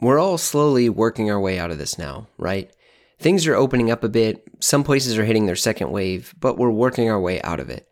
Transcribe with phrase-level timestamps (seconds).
[0.00, 2.70] we're all slowly working our way out of this now, right?
[3.18, 4.42] Things are opening up a bit.
[4.60, 7.86] Some places are hitting their second wave, but we're working our way out of it.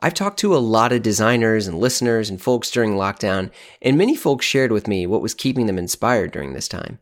[0.00, 3.50] I've talked to a lot of designers and listeners and folks during lockdown,
[3.82, 7.00] and many folks shared with me what was keeping them inspired during this time.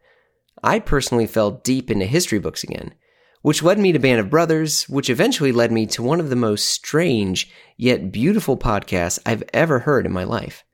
[0.63, 2.95] I personally fell deep into history books again,
[3.43, 6.37] which led me to Band of Brothers, which eventually led me to one of the
[6.37, 10.65] most strange yet beautiful podcasts I've ever heard in my life.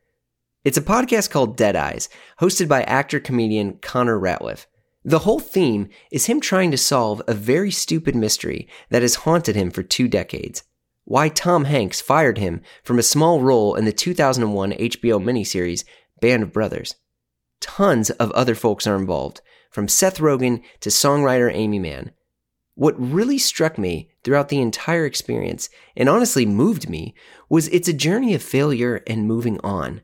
[0.64, 2.08] It's a podcast called Dead Eyes,
[2.40, 4.66] hosted by actor comedian Connor Ratliff.
[5.04, 9.56] The whole theme is him trying to solve a very stupid mystery that has haunted
[9.56, 10.62] him for two decades.
[11.04, 15.82] Why Tom Hanks fired him from a small role in the 2001 HBO miniseries
[16.20, 16.94] Band of Brothers.
[17.60, 22.12] Tons of other folks are involved, from Seth Rogen to songwriter Aimee Mann.
[22.76, 27.16] What really struck me throughout the entire experience, and honestly moved me,
[27.48, 30.02] was it's a journey of failure and moving on.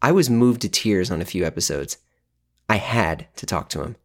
[0.00, 1.98] I was moved to tears on a few episodes.
[2.68, 3.96] I had to talk to him.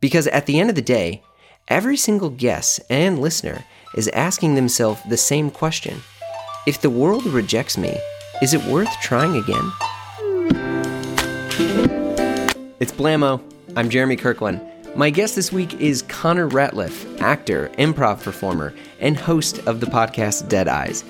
[0.00, 1.24] Because at the end of the day,
[1.66, 3.64] every single guest and listener
[3.96, 6.00] is asking themselves the same question
[6.68, 7.98] If the world rejects me,
[8.42, 9.72] is it worth trying again?
[12.78, 13.42] It's Blamo.
[13.74, 14.60] I'm Jeremy Kirkland.
[14.94, 20.48] My guest this week is Connor Ratliff, actor, improv performer, and host of the podcast
[20.48, 21.02] Dead Eyes.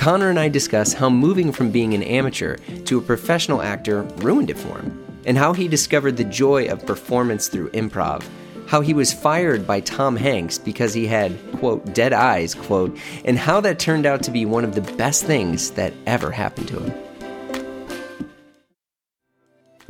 [0.00, 2.56] Connor and I discuss how moving from being an amateur
[2.86, 6.86] to a professional actor ruined it for him, and how he discovered the joy of
[6.86, 8.24] performance through improv,
[8.66, 13.38] how he was fired by Tom Hanks because he had, quote, dead eyes, quote, and
[13.38, 16.80] how that turned out to be one of the best things that ever happened to
[16.80, 17.09] him.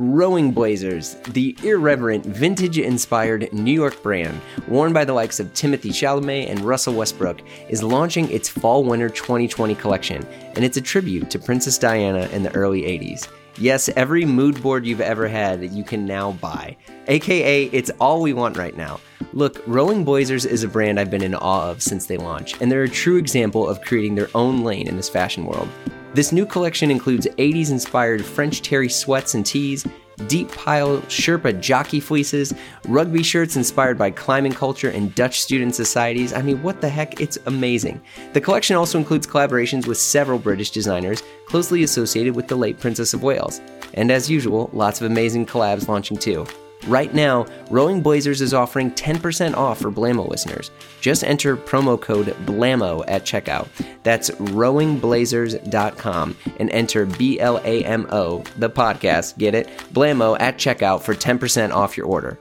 [0.03, 5.91] Rowing Blazers, the irreverent, vintage inspired New York brand, worn by the likes of Timothy
[5.91, 11.29] Chalamet and Russell Westbrook, is launching its Fall Winter 2020 collection, and it's a tribute
[11.29, 13.27] to Princess Diana in the early 80s.
[13.59, 16.77] Yes, every mood board you've ever had, you can now buy.
[17.07, 18.99] AKA, it's all we want right now.
[19.33, 22.71] Look, Rowing Blazers is a brand I've been in awe of since they launched, and
[22.71, 25.69] they're a true example of creating their own lane in this fashion world.
[26.13, 29.87] This new collection includes 80s inspired French terry sweats and tees,
[30.27, 32.53] deep pile Sherpa jockey fleeces,
[32.89, 36.33] rugby shirts inspired by climbing culture and Dutch student societies.
[36.33, 37.21] I mean, what the heck?
[37.21, 38.01] It's amazing.
[38.33, 43.13] The collection also includes collaborations with several British designers closely associated with the late Princess
[43.13, 43.61] of Wales.
[43.93, 46.45] And as usual, lots of amazing collabs launching too.
[46.87, 50.71] Right now, Rowing Blazers is offering 10% off for Blamo listeners.
[50.99, 53.67] Just enter promo code BLAMO at checkout.
[54.01, 59.67] That's rowingblazers.com and enter B L A M O, the podcast, get it?
[59.93, 62.39] Blamo at checkout for 10% off your order.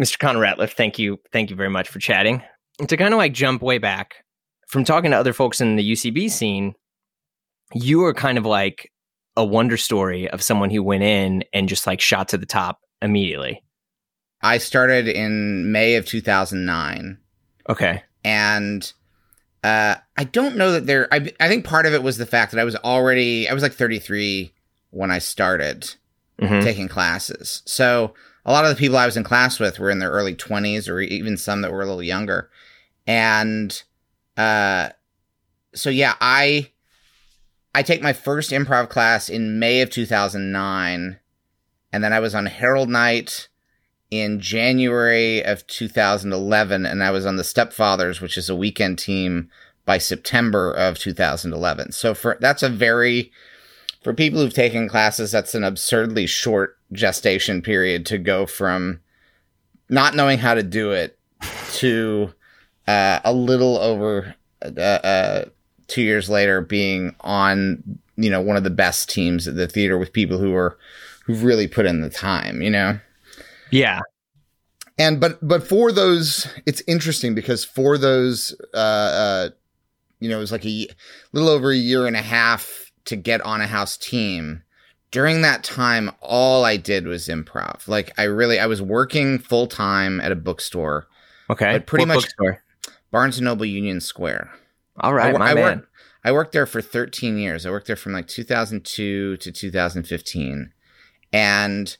[0.00, 0.18] Mr.
[0.18, 1.18] Connor Ratliff, thank you.
[1.30, 2.42] Thank you very much for chatting.
[2.88, 4.24] To kind of like jump way back
[4.68, 6.74] from talking to other folks in the UCB scene,
[7.74, 8.90] you are kind of like
[9.36, 12.78] a wonder story of someone who went in and just like shot to the top
[13.02, 13.62] immediately.
[14.42, 17.18] I started in May of 2009.
[17.68, 18.02] Okay.
[18.24, 18.92] And
[19.62, 22.52] uh, I don't know that there, I, I think part of it was the fact
[22.52, 24.52] that I was already, I was like 33
[24.90, 25.94] when I started
[26.40, 26.62] Mhm.
[26.64, 27.62] taking classes.
[27.64, 28.12] So
[28.44, 30.88] a lot of the people I was in class with were in their early 20s
[30.88, 32.50] or even some that were a little younger.
[33.06, 33.80] And
[34.36, 34.88] uh,
[35.74, 36.70] so, yeah, I.
[37.76, 41.18] I take my first improv class in May of 2009
[41.94, 43.46] and then I was on Herald Night
[44.10, 49.48] in January of 2011, and I was on the Stepfathers, which is a weekend team,
[49.84, 51.92] by September of 2011.
[51.92, 53.30] So for that's a very
[54.02, 58.98] for people who've taken classes, that's an absurdly short gestation period to go from
[59.88, 61.16] not knowing how to do it
[61.74, 62.32] to
[62.88, 64.34] uh, a little over
[64.64, 65.44] uh, uh,
[65.86, 69.96] two years later being on you know one of the best teams at the theater
[69.96, 70.76] with people who are
[71.24, 72.98] who've really put in the time, you know?
[73.70, 74.00] Yeah.
[74.98, 79.48] and but but for those it's interesting because for those uh uh
[80.20, 80.86] You know, it was like a
[81.32, 84.62] little over a year and a half to get on a house team.
[85.10, 87.86] During that time, all I did was improv.
[87.88, 91.06] Like I really, I was working full time at a bookstore,
[91.50, 91.72] Okay.
[91.72, 92.62] But pretty What much- bookstore?
[93.10, 94.50] Barnes and Noble Union Square.
[94.98, 95.62] All right, I, my I man.
[95.64, 95.88] worked.
[96.24, 97.66] I worked there for 13 years.
[97.66, 100.72] I worked there from like 2002 to 2015,
[101.34, 101.96] and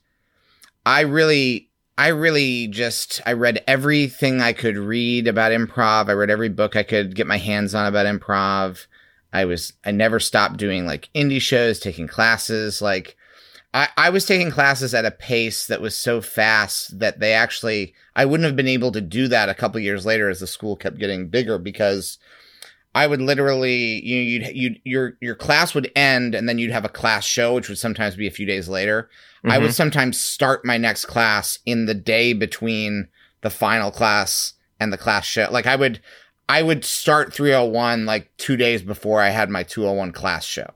[0.86, 6.08] I really, I really just, I read everything I could read about improv.
[6.08, 8.86] I read every book I could get my hands on about improv.
[9.32, 12.80] I was, I never stopped doing like indie shows, taking classes.
[12.80, 13.16] Like,
[13.74, 17.92] I, I was taking classes at a pace that was so fast that they actually,
[18.14, 20.76] I wouldn't have been able to do that a couple years later as the school
[20.76, 22.18] kept getting bigger because
[22.94, 26.84] I would literally you you'd, you'd your your class would end and then you'd have
[26.84, 29.10] a class show which would sometimes be a few days later.
[29.38, 29.50] Mm-hmm.
[29.50, 29.72] I would mm-hmm.
[29.72, 33.08] sometimes start my next class in the day between
[33.40, 35.48] the final class and the class show.
[35.50, 36.00] Like I would
[36.48, 40.68] I would start 301 like 2 days before I had my 201 class show.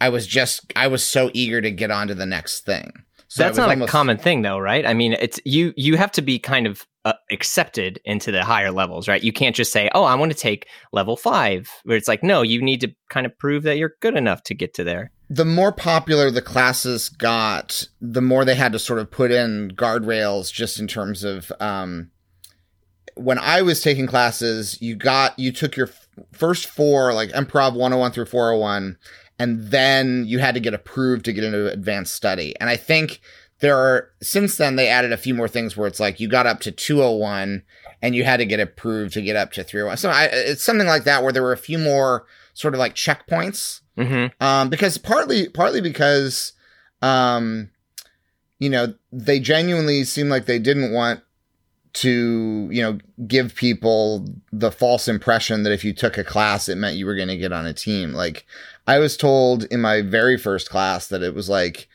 [0.00, 3.04] I was just I was so eager to get on to the next thing.
[3.28, 4.86] So That's not almost, a common thing though, right?
[4.86, 8.72] I mean, it's you you have to be kind of uh, accepted into the higher
[8.72, 9.22] levels, right?
[9.22, 12.42] You can't just say, "Oh, I want to take level 5." Where it's like, "No,
[12.42, 15.44] you need to kind of prove that you're good enough to get to there." The
[15.44, 20.52] more popular the classes got, the more they had to sort of put in guardrails
[20.52, 22.10] just in terms of um
[23.14, 27.72] when I was taking classes, you got you took your f- first four like improv
[27.72, 28.98] 101 through 401
[29.38, 32.54] and then you had to get approved to get into advanced study.
[32.60, 33.20] And I think
[33.60, 36.46] there are since then they added a few more things where it's like you got
[36.46, 37.62] up to 201
[38.02, 39.96] and you had to get approved to get up to 301.
[39.96, 42.94] So I, it's something like that where there were a few more sort of like
[42.94, 43.80] checkpoints.
[43.96, 44.42] Mm-hmm.
[44.44, 46.52] Um, because partly partly because
[47.00, 47.70] um,
[48.58, 51.22] you know they genuinely seemed like they didn't want
[51.94, 56.76] to you know give people the false impression that if you took a class it
[56.76, 58.44] meant you were going to get on a team like
[58.86, 61.88] i was told in my very first class that it was like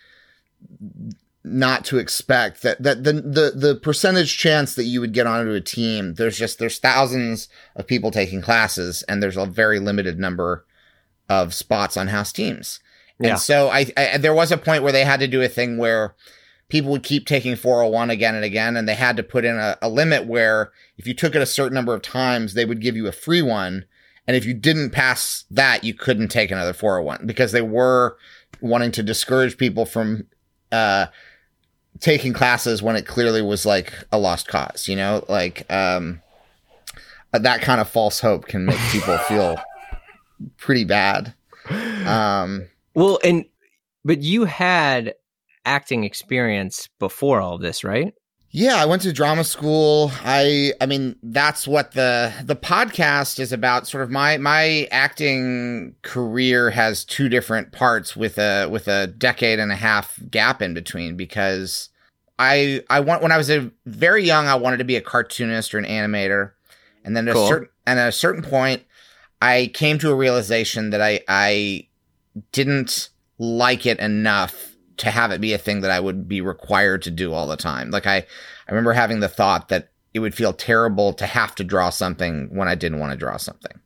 [1.44, 5.52] not to expect that that the the the percentage chance that you would get onto
[5.54, 10.20] a team there's just there's thousands of people taking classes and there's a very limited
[10.20, 10.66] number
[11.30, 12.80] of spots on house teams
[13.20, 13.32] yeah.
[13.32, 15.78] and so I, I there was a point where they had to do a thing
[15.78, 16.16] where
[16.72, 19.78] people would keep taking 401 again and again, and they had to put in a,
[19.82, 22.96] a, limit where if you took it a certain number of times, they would give
[22.96, 23.84] you a free one.
[24.26, 28.18] And if you didn't pass that, you couldn't take another 401 because they were
[28.62, 30.28] wanting to discourage people from
[30.72, 31.08] uh,
[32.02, 36.22] taking classes when it clearly was like a lost cause, you know, like um,
[37.32, 39.58] that kind of false hope can make people feel
[40.58, 41.34] pretty bad.
[42.06, 43.46] Um, well, and
[44.04, 45.14] but you had
[45.64, 48.14] acting experience before all of this, right?
[48.54, 50.12] Yeah, I went to drama school.
[50.24, 53.88] I I mean, that's what the the podcast is about.
[53.88, 59.60] Sort of my my acting career has two different parts with a with a decade
[59.60, 61.91] and a half gap in between because
[62.42, 65.76] I I want when I was a very young I wanted to be a cartoonist
[65.76, 66.54] or an animator.
[67.06, 67.46] And then at cool.
[67.46, 68.82] a certain and at a certain point
[69.40, 71.88] I came to a realization that I I
[72.52, 77.04] didn't like it enough to have it be a thing that I would be required
[77.04, 77.92] to do all the time.
[77.92, 78.26] Like I, I
[78.70, 82.68] remember having the thought that it would feel terrible to have to draw something when
[82.68, 83.80] I didn't want to draw something.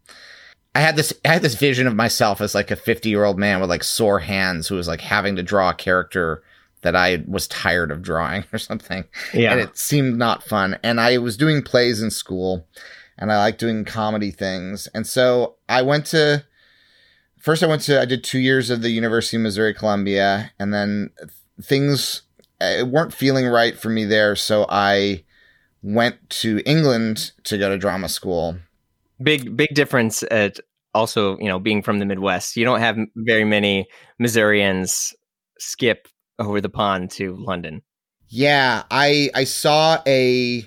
[0.73, 3.37] I had this, I had this vision of myself as like a 50 year old
[3.37, 6.43] man with like sore hands who was like having to draw a character
[6.85, 9.05] that I was tired of drawing or something.
[9.33, 9.51] Yeah.
[9.51, 10.77] And it seemed not fun.
[10.83, 12.67] And I was doing plays in school
[13.17, 14.87] and I like doing comedy things.
[14.93, 16.45] And so I went to,
[17.39, 20.73] first I went to I did two years of the University of Missouri Columbia, and
[20.73, 21.09] then
[21.61, 22.21] things
[22.61, 25.23] uh, weren't feeling right for me there, so I
[25.81, 28.57] went to England to go to drama school.
[29.21, 30.59] Big big difference at
[30.93, 32.57] also you know being from the Midwest.
[32.57, 33.87] You don't have very many
[34.19, 35.13] Missourians
[35.57, 36.07] skip
[36.39, 37.81] over the pond to London.
[38.27, 40.65] Yeah, I I saw a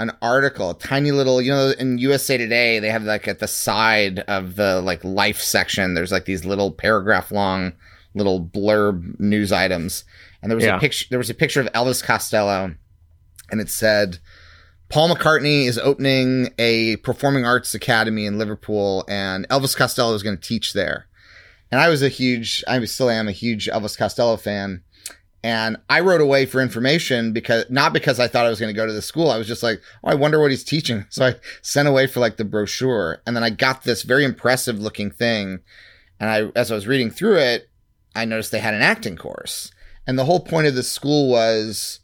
[0.00, 3.48] an article, a tiny little, you know, in USA Today, they have like at the
[3.48, 7.72] side of the like life section, there's like these little paragraph long
[8.14, 10.04] little blurb news items.
[10.42, 10.76] And there was yeah.
[10.76, 12.74] a picture, there was a picture of Elvis Costello
[13.50, 14.18] and it said,
[14.88, 20.36] Paul McCartney is opening a performing arts academy in Liverpool and Elvis Costello is going
[20.36, 21.06] to teach there.
[21.70, 24.82] And I was a huge, I still am a huge Elvis Costello fan.
[25.44, 28.76] And I wrote away for information because not because I thought I was going to
[28.76, 29.30] go to the school.
[29.30, 31.04] I was just like, oh, I wonder what he's teaching.
[31.10, 33.22] So I sent away for like the brochure.
[33.26, 35.60] And then I got this very impressive looking thing.
[36.20, 37.70] And I, as I was reading through it,
[38.14, 39.70] I noticed they had an acting course.
[40.06, 42.00] And the whole point of the school was,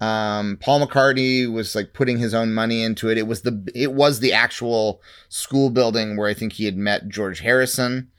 [0.00, 3.18] um, Paul McCartney was like putting his own money into it.
[3.18, 7.08] It was the, it was the actual school building where I think he had met
[7.08, 8.10] George Harrison.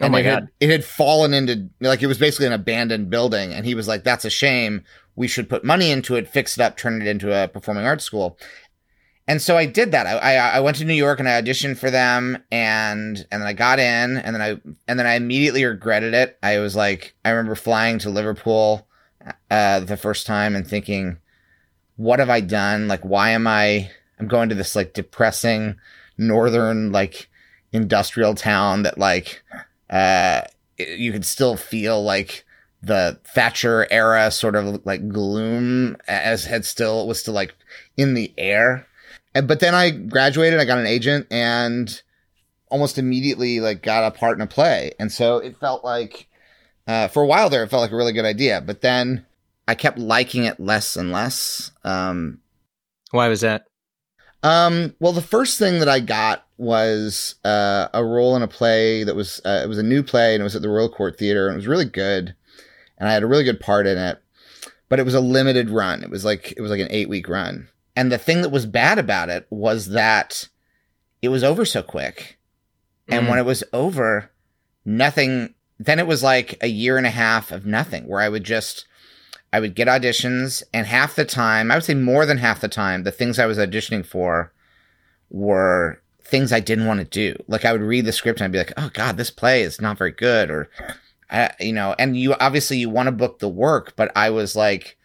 [0.00, 0.34] Oh my it god!
[0.34, 3.88] Had, it had fallen into like it was basically an abandoned building, and he was
[3.88, 4.84] like, "That's a shame.
[5.14, 8.04] We should put money into it, fix it up, turn it into a performing arts
[8.04, 8.38] school."
[9.28, 10.06] And so I did that.
[10.06, 13.42] I, I, I went to New York and I auditioned for them, and and then
[13.42, 16.38] I got in, and then I and then I immediately regretted it.
[16.42, 18.86] I was like, I remember flying to Liverpool
[19.50, 21.18] uh, the first time and thinking,
[21.96, 22.88] "What have I done?
[22.88, 23.90] Like, why am I?
[24.18, 25.76] I'm going to this like depressing
[26.18, 27.28] northern like
[27.72, 29.42] industrial town that like."
[29.92, 30.40] Uh,
[30.78, 32.44] you could still feel like
[32.82, 37.54] the Thatcher era sort of like gloom as had still was still like
[37.96, 38.86] in the air.
[39.34, 42.02] And, but then I graduated, I got an agent and
[42.68, 46.26] almost immediately like got a part in a play, and so it felt like
[46.86, 48.60] uh, for a while there, it felt like a really good idea.
[48.60, 49.26] But then
[49.68, 51.70] I kept liking it less and less.
[51.84, 52.40] Um,
[53.10, 53.66] Why was that?
[54.42, 59.04] Um, well, the first thing that I got was uh, a role in a play
[59.04, 61.18] that was uh, it was a new play and it was at the Royal Court
[61.18, 62.34] Theater and it was really good,
[62.98, 64.22] and I had a really good part in it,
[64.88, 66.02] but it was a limited run.
[66.02, 68.64] It was like it was like an eight week run, and the thing that was
[68.66, 70.48] bad about it was that
[71.20, 72.38] it was over so quick,
[73.08, 73.30] and Mm.
[73.30, 74.30] when it was over,
[74.84, 75.54] nothing.
[75.78, 78.86] Then it was like a year and a half of nothing, where I would just
[79.52, 82.68] I would get auditions, and half the time, I would say more than half the
[82.68, 84.52] time, the things I was auditioning for
[85.28, 86.01] were
[86.32, 87.36] things I didn't want to do.
[87.46, 89.80] Like I would read the script and I'd be like, "Oh God, this play is
[89.80, 90.70] not very good," or,
[91.60, 91.94] you know.
[91.98, 94.96] And you obviously you want to book the work, but I was like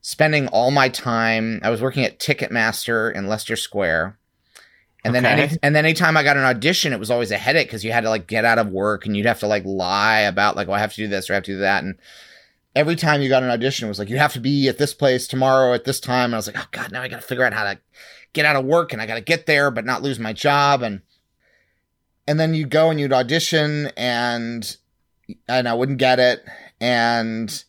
[0.00, 1.60] spending all my time.
[1.62, 4.16] I was working at Ticketmaster in Leicester Square.
[5.02, 7.68] And then, any, and then anytime I got an audition, it was always a headache
[7.68, 10.20] because you had to like get out of work and you'd have to like lie
[10.20, 11.84] about like, oh, I have to do this or I have to do that.
[11.84, 11.96] And
[12.74, 14.92] every time you got an audition, it was like, you have to be at this
[14.92, 16.26] place tomorrow at this time.
[16.26, 17.78] And I was like, oh God, now I got to figure out how to
[18.32, 20.82] get out of work and I got to get there, but not lose my job.
[20.82, 21.02] And,
[22.26, 24.76] and then you'd go and you'd audition and,
[25.48, 26.44] and I wouldn't get it.
[26.80, 27.64] And,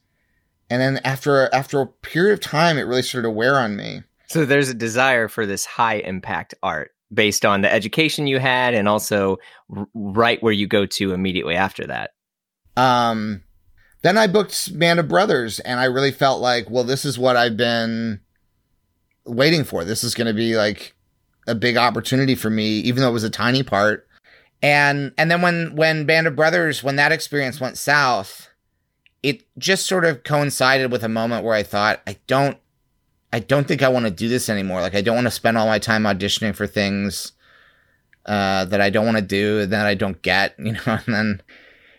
[0.69, 4.03] and then after, after a period of time, it really started to wear on me.
[4.27, 8.73] So there's a desire for this high impact art based on the education you had
[8.73, 9.37] and also
[9.93, 12.11] right where you go to immediately after that.
[12.77, 13.43] Um,
[14.01, 17.35] then I booked Band of Brothers, and I really felt like, well, this is what
[17.35, 18.21] I've been
[19.25, 19.83] waiting for.
[19.83, 20.95] This is going to be like
[21.47, 24.07] a big opportunity for me, even though it was a tiny part.
[24.61, 28.49] And and then when when Band of Brothers, when that experience went south,
[29.23, 32.57] it just sort of coincided with a moment where I thought, I don't,
[33.33, 34.81] I don't think I want to do this anymore.
[34.81, 37.33] Like I don't want to spend all my time auditioning for things
[38.25, 41.15] uh, that I don't want to do, and that I don't get, you know, and
[41.15, 41.41] then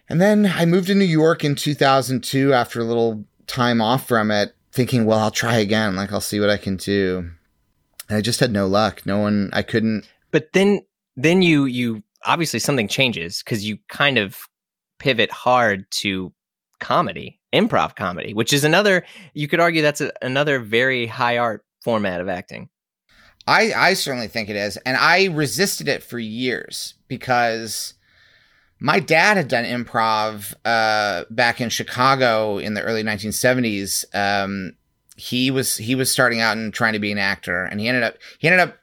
[0.09, 4.31] and then I moved to New York in 2002 after a little time off from
[4.31, 5.97] it, thinking, well, I'll try again.
[5.97, 7.31] Like, I'll see what I can do.
[8.09, 9.07] And I just had no luck.
[9.07, 10.09] No one, I couldn't.
[10.31, 10.81] But then
[11.17, 14.38] then you you obviously something changes cuz you kind of
[14.99, 16.33] pivot hard to
[16.81, 21.64] comedy, improv comedy, which is another you could argue that's a, another very high art
[21.83, 22.69] format of acting.
[23.47, 24.76] I, I certainly think it is.
[24.79, 27.95] And I resisted it for years because
[28.82, 34.04] my dad had done improv uh, back in Chicago in the early 1970s.
[34.12, 34.72] Um,
[35.16, 38.02] he was he was starting out and trying to be an actor, and he ended
[38.02, 38.78] up he ended up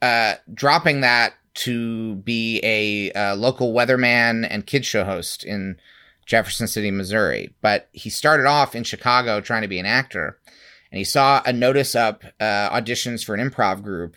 [0.00, 5.76] uh, dropping that to be a uh, local weatherman and kid show host in
[6.24, 7.54] Jefferson City, Missouri.
[7.60, 10.38] But he started off in Chicago trying to be an actor,
[10.90, 14.16] and he saw a notice up uh, auditions for an improv group,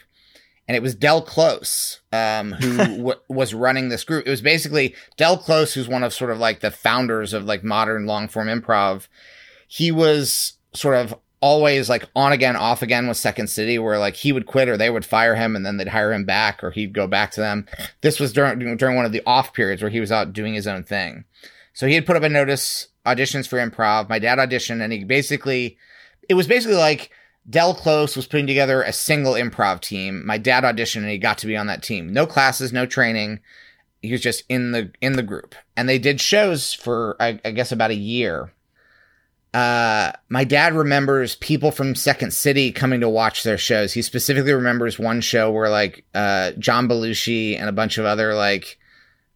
[0.68, 4.26] and it was Del Close um, who w- was running this group.
[4.26, 7.64] It was basically Del Close, who's one of sort of like the founders of like
[7.64, 9.08] modern long form improv.
[9.68, 14.16] He was sort of always like on again, off again with Second City, where like
[14.16, 16.72] he would quit or they would fire him and then they'd hire him back or
[16.72, 17.68] he'd go back to them.
[18.02, 20.68] This was during during one of the off periods where he was out doing his
[20.68, 21.26] own thing.
[21.74, 24.10] So he had put up a notice auditions for improv.
[24.10, 25.78] My dad auditioned and he basically
[26.28, 27.12] it was basically like
[27.50, 30.26] Del Close was putting together a single improv team.
[30.26, 32.12] My dad auditioned and he got to be on that team.
[32.12, 33.40] No classes, no training.
[34.02, 35.56] He was just in the in the group.
[35.78, 38.52] And they did shows for I, I guess about a year.
[39.54, 43.94] Uh, my dad remembers people from Second City coming to watch their shows.
[43.94, 48.34] He specifically remembers one show where like uh, John Belushi and a bunch of other
[48.34, 48.78] like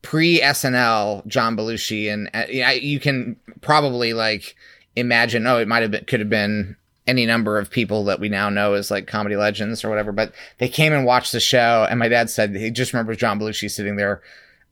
[0.01, 4.55] pre SNL John Belushi and uh, you can probably like
[4.95, 5.45] imagine.
[5.45, 6.75] Oh, it might have been could have been
[7.09, 10.11] any number of people that we now know as like comedy legends or whatever.
[10.11, 13.39] But they came and watched the show, and my dad said he just remembers John
[13.39, 14.21] Belushi sitting there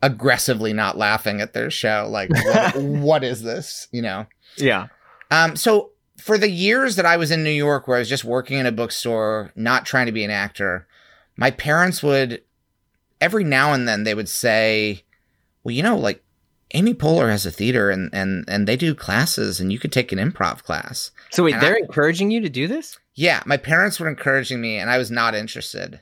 [0.03, 2.08] aggressively not laughing at their show.
[2.10, 3.88] Like, what, what is this?
[3.91, 4.27] You know.
[4.56, 4.88] Yeah.
[5.32, 8.24] Um, so for the years that I was in New York, where I was just
[8.24, 10.88] working in a bookstore, not trying to be an actor,
[11.36, 12.44] my parents would
[13.20, 15.03] every now and then they would say,
[15.63, 16.24] "Well, you know, like
[16.74, 20.12] Amy Poehler has a theater, and and and they do classes, and you could take
[20.12, 22.98] an improv class." So wait, And they're I- encouraging you to do this?
[23.16, 26.02] Yeah, my parents were encouraging me, and I was not interested.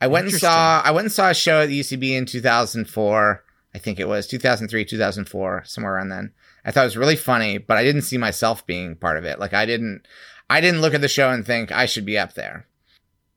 [0.00, 3.42] I went and saw I went and saw a show at the UCB in 2004.
[3.74, 6.32] I think it was 2003, 2004, somewhere around then.
[6.64, 9.38] I thought it was really funny, but I didn't see myself being part of it.
[9.38, 10.06] Like I didn't,
[10.48, 12.66] I didn't look at the show and think I should be up there.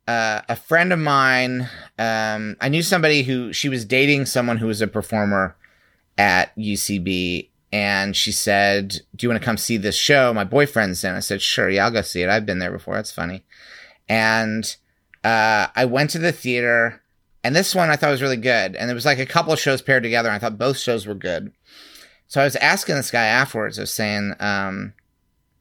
[0.08, 4.68] Uh, a friend of mine, um, I knew somebody who she was dating someone who
[4.68, 5.56] was a performer
[6.20, 10.32] at UCB, and she said, "Do you want to come see this show?
[10.36, 12.30] My boyfriend's in." I said, "Sure, yeah, I'll go see it.
[12.30, 12.94] I've been there before.
[12.94, 13.44] That's funny."
[14.08, 14.76] And
[15.24, 17.02] uh, I went to the theater,
[17.44, 18.76] And this one I thought was really good.
[18.76, 20.30] And there was like a couple of shows paired together.
[20.30, 21.54] And I thought both shows were good.
[22.28, 24.94] So I was asking this guy afterwards, I was saying, um,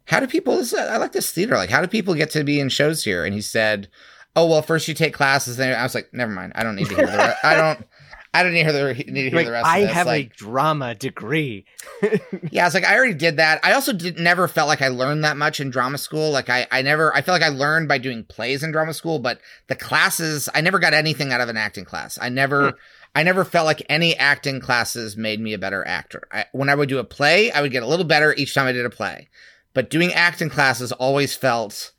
[0.06, 1.54] how do people, this, I like this theater.
[1.54, 3.24] Like, how do people get to be in shows here?
[3.24, 3.88] And he said,
[4.34, 5.56] oh, well, first you take classes.
[5.56, 6.52] Then I was like, never mind.
[6.54, 7.44] I don't need to hear the rest.
[7.44, 7.86] I don't,
[8.34, 10.26] I don't need to hear the, need to hear Like, the rest I have like,
[10.26, 11.64] a drama degree.
[12.50, 13.60] yeah, it's like I already did that.
[13.62, 16.30] I also did never felt like I learned that much in drama school.
[16.30, 19.18] Like I, I never I feel like I learned by doing plays in drama school,
[19.18, 22.18] but the classes I never got anything out of an acting class.
[22.20, 22.76] I never hmm.
[23.14, 26.28] I never felt like any acting classes made me a better actor.
[26.30, 28.66] I, when I would do a play, I would get a little better each time
[28.66, 29.28] I did a play.
[29.74, 31.92] But doing acting classes always felt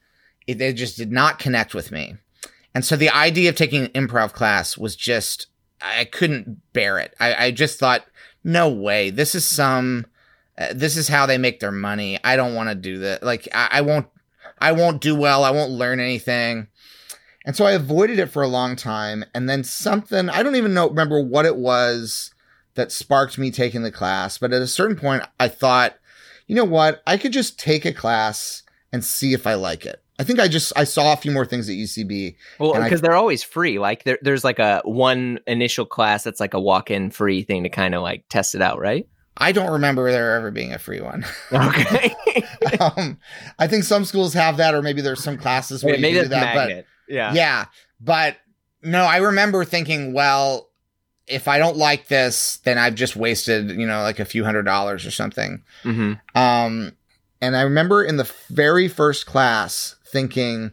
[0.48, 2.16] it, they just did not connect with me.
[2.74, 5.48] And so the idea of taking an improv class was just
[5.82, 7.16] I couldn't bear it.
[7.20, 8.06] I, I just thought,
[8.44, 9.10] no way.
[9.10, 10.06] This is some.
[10.58, 12.20] Uh, this is how they make their money.
[12.24, 13.24] I don't want to do that.
[13.24, 14.08] Like I, I won't.
[14.60, 15.44] I won't do well.
[15.44, 16.68] I won't learn anything.
[17.46, 19.24] And so I avoided it for a long time.
[19.34, 22.34] And then something, I don't even know, remember what it was
[22.76, 24.38] that sparked me taking the class.
[24.38, 25.96] But at a certain point, I thought,
[26.48, 27.02] you know what?
[27.08, 30.04] I could just take a class and see if I like it.
[30.20, 32.36] I think I just, I saw a few more things at UCB.
[32.60, 33.80] Well, because they're always free.
[33.80, 37.70] Like there, there's like a one initial class that's like a walk-in free thing to
[37.70, 39.08] kind of like test it out, right?
[39.38, 41.26] I don't remember there ever being a free one.
[41.54, 42.14] Okay.
[42.80, 43.18] um,
[43.58, 46.54] I think some schools have that, or maybe there's some classes where you do that.
[46.54, 47.34] But yeah.
[47.34, 47.66] yeah,
[48.02, 48.38] but
[48.84, 50.70] no, I remember thinking, well,
[51.28, 54.64] if I don't like this, then I've just wasted, you know, like a few hundred
[54.64, 55.64] dollars or something.
[55.84, 56.94] hmm Um,
[57.42, 60.72] and I remember in the very first class thinking,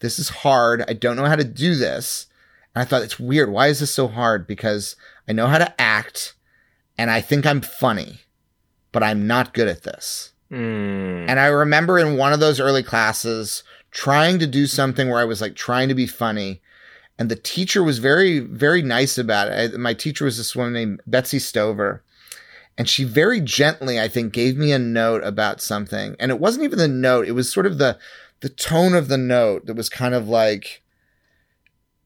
[0.00, 0.84] this is hard.
[0.88, 2.26] I don't know how to do this.
[2.74, 3.50] And I thought, it's weird.
[3.50, 4.46] Why is this so hard?
[4.46, 4.96] Because
[5.28, 6.34] I know how to act
[6.98, 8.20] and I think I'm funny,
[8.92, 10.32] but I'm not good at this.
[10.50, 11.28] Mm.
[11.28, 15.24] And I remember in one of those early classes trying to do something where I
[15.24, 16.60] was like trying to be funny.
[17.18, 19.74] And the teacher was very, very nice about it.
[19.74, 22.02] I, my teacher was this woman named Betsy Stover.
[22.78, 26.16] And she very gently, I think, gave me a note about something.
[26.18, 27.98] And it wasn't even the note, it was sort of the,
[28.40, 30.82] the tone of the note that was kind of like,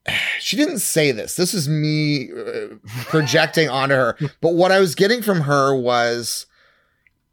[0.39, 1.37] she didn't say this.
[1.37, 4.17] This is me uh, projecting onto her.
[4.41, 6.47] But what I was getting from her was,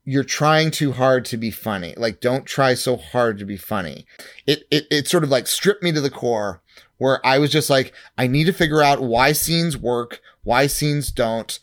[0.04, 1.94] you're trying too hard to be funny.
[1.96, 4.06] Like, don't try so hard to be funny.
[4.48, 6.62] It, it, it sort of like stripped me to the core
[6.98, 11.12] where I was just like, I need to figure out why scenes work, why scenes
[11.12, 11.58] don't.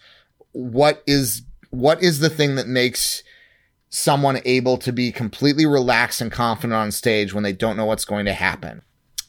[0.52, 3.22] What is, what is the thing that makes
[3.90, 8.04] someone able to be completely relaxed and confident on stage when they don't know what's
[8.04, 8.82] going to happen?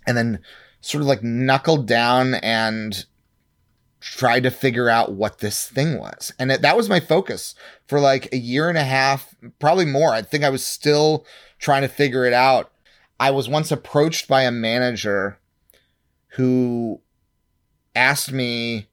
[0.06, 0.39] And then
[0.82, 3.06] sort of like knuckled down and
[4.00, 6.34] tried to figure out what this thing was.
[6.39, 7.54] And it, that was my focus
[7.88, 10.13] for like a year and a half, probably more.
[10.13, 11.26] I think I was still
[11.60, 12.72] trying to figure it out.
[13.19, 15.39] I was once approached by a manager
[16.34, 17.02] who
[17.95, 18.88] asked me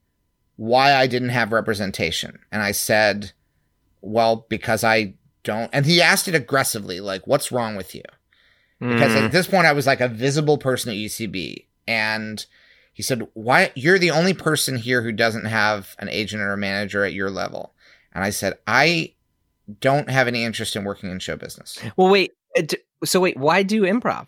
[0.56, 2.40] why I didn't have representation.
[2.50, 3.32] And I said,
[4.00, 5.14] well, because I
[5.46, 5.70] don't.
[5.72, 8.02] And he asked it aggressively, like, what's wrong with you?
[8.80, 9.24] Because Mm.
[9.26, 11.66] at this point, I was like a visible person at UCB.
[11.88, 12.44] And
[12.92, 13.70] he said, Why?
[13.74, 17.30] You're the only person here who doesn't have an agent or a manager at your
[17.30, 17.74] level.
[18.12, 19.14] And I said, I
[19.80, 21.78] don't have any interest in working in show business.
[21.96, 22.32] well, wait.
[22.58, 22.62] uh,
[23.04, 24.26] So wait, why do improv?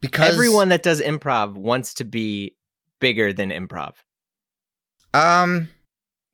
[0.00, 2.54] Because Everyone that does improv wants to be
[3.00, 3.94] bigger than improv.
[5.12, 5.68] Um,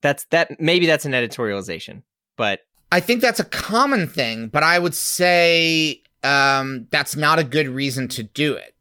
[0.03, 0.61] That's that.
[0.61, 2.03] Maybe that's an editorialization,
[2.37, 2.61] but
[2.93, 7.69] I think that's a common thing, but I would say um, that's not a good
[7.69, 8.75] reason to do it.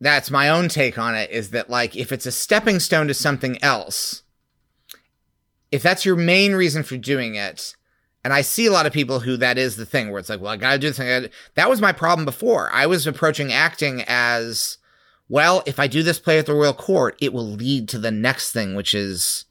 [0.00, 3.14] That's my own take on it is that, like, if it's a stepping stone to
[3.14, 4.22] something else,
[5.70, 7.76] if that's your main reason for doing it,
[8.24, 10.40] and I see a lot of people who that is the thing where it's like,
[10.40, 11.28] well, I gotta do this thing.
[11.54, 12.70] That was my problem before.
[12.72, 14.78] I was approaching acting as,
[15.28, 18.10] well, if I do this play at the Royal Court, it will lead to the
[18.10, 19.44] next thing, which is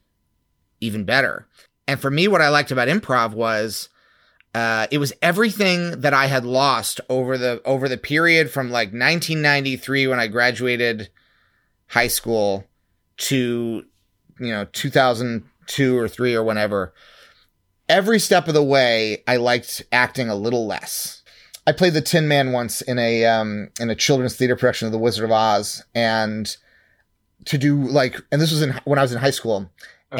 [0.82, 1.48] even better.
[1.92, 3.90] And for me, what I liked about improv was
[4.56, 8.94] uh, it was everything that I had lost over the over the period from like
[8.94, 11.10] 1993 when I graduated
[11.88, 12.64] high school
[13.18, 13.84] to
[14.40, 16.94] you know 2002 or three or whenever.
[17.90, 21.24] Every step of the way, I liked acting a little less.
[21.68, 24.94] I played the Tin Man once in a um, in a children's theater production of
[24.94, 26.56] The Wizard of Oz, and
[27.44, 29.70] to do like, and this was in when I was in high school,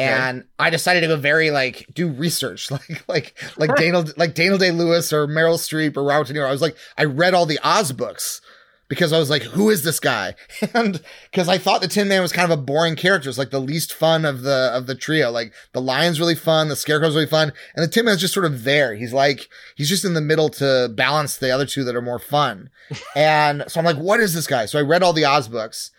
[0.00, 4.58] and I decided to go very like do research, like like like Daniel like Daniel
[4.58, 6.48] Day Lewis or Meryl Streep or Robert De Niro.
[6.48, 8.40] I was like, I read all the Oz books
[8.88, 10.34] because I was like, who is this guy?
[10.74, 13.50] And because I thought the Tin Man was kind of a boring character, it's like
[13.50, 15.30] the least fun of the of the trio.
[15.30, 18.46] Like the Lion's really fun, the Scarecrow's really fun, and the Tin Man's just sort
[18.46, 18.94] of there.
[18.94, 22.18] He's like he's just in the middle to balance the other two that are more
[22.18, 22.70] fun.
[23.16, 24.66] and so I'm like, what is this guy?
[24.66, 25.90] So I read all the Oz books.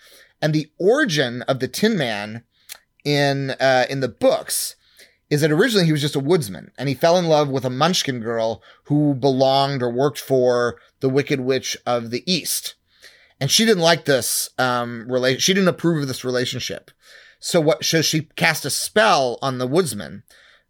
[0.41, 2.43] And the origin of the Tin Man
[3.03, 4.75] in uh, in the books
[5.29, 7.69] is that originally he was just a woodsman and he fell in love with a
[7.69, 12.75] munchkin girl who belonged or worked for the wicked witch of the east
[13.39, 16.91] and she didn't like this um relation she didn't approve of this relationship
[17.39, 20.23] so what so she cast a spell on the woodsman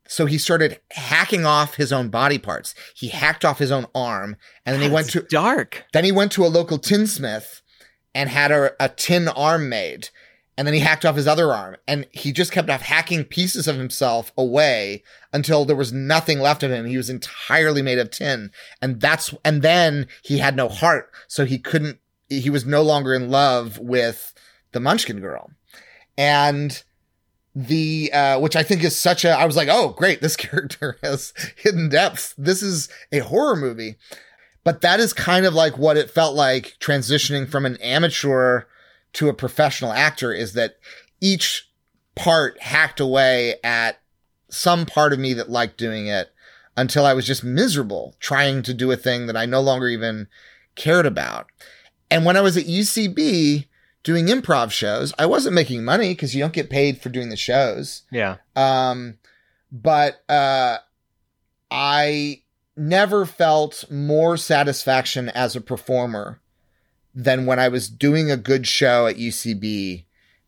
[0.08, 4.36] so he started hacking off his own body parts he hacked off his own arm
[4.66, 5.86] and then he went to dark.
[5.94, 7.62] then he went to a local tinsmith
[8.14, 10.10] and had a, a tin arm made.
[10.58, 11.78] And then he hacked off his other arm.
[11.88, 16.64] And he just kept off hacking pieces of himself away until there was nothing left
[16.64, 16.86] of him.
[16.86, 18.52] He was entirely made of tin.
[18.82, 21.12] And that's, and then he had no heart.
[21.28, 24.34] So he couldn't, he was no longer in love with
[24.72, 25.52] the Munchkin girl.
[26.18, 26.84] And
[27.56, 30.22] the, uh, which I think is such a, I was like, oh, great.
[30.22, 32.36] This character has hidden depths.
[32.38, 33.98] This is a horror movie
[34.64, 38.64] but that is kind of like what it felt like transitioning from an amateur
[39.14, 40.78] to a professional actor is that
[41.22, 41.70] each
[42.16, 44.00] part hacked away at
[44.50, 46.32] some part of me that liked doing it
[46.76, 50.28] until I was just miserable trying to do a thing that I no longer even
[50.76, 51.48] cared about.
[52.10, 53.68] And when I was at UCB
[54.04, 57.38] doing improv shows, I wasn't making money because you don't get paid for doing the
[57.38, 58.04] shows.
[58.12, 58.38] Yeah.
[58.56, 59.18] Um,
[59.72, 60.78] but uh,
[61.72, 62.42] I
[62.76, 66.40] never felt more satisfaction as a performer
[67.14, 70.06] than when I was doing a good show at UCB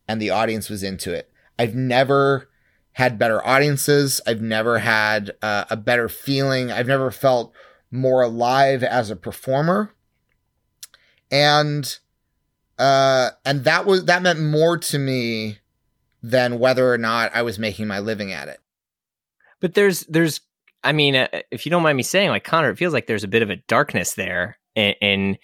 [0.08, 1.30] and the audience was into it.
[1.58, 2.48] I've never
[2.92, 4.20] had better audiences.
[4.26, 6.72] I've never had uh, a better feeling.
[6.72, 7.52] I've never felt
[7.90, 9.94] more alive as a performer.
[11.30, 11.98] And
[12.78, 15.58] uh and that was that meant more to me
[16.22, 18.60] than whether or not I was making my living at it.
[19.60, 20.40] But there's there's
[20.84, 23.24] I mean, uh, if you don't mind me saying, like Connor, it feels like there's
[23.24, 25.38] a bit of a darkness there in in,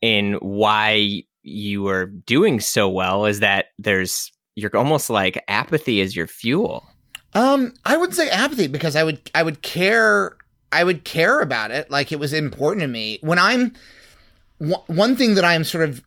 [0.00, 3.26] in why you are doing so well.
[3.26, 6.86] Is that there's you're almost like apathy is your fuel.
[7.34, 10.36] Um, I wouldn't say apathy because I would I would care
[10.72, 13.18] I would care about it like it was important to me.
[13.20, 13.74] When I'm
[14.58, 16.02] w- one thing that I'm sort of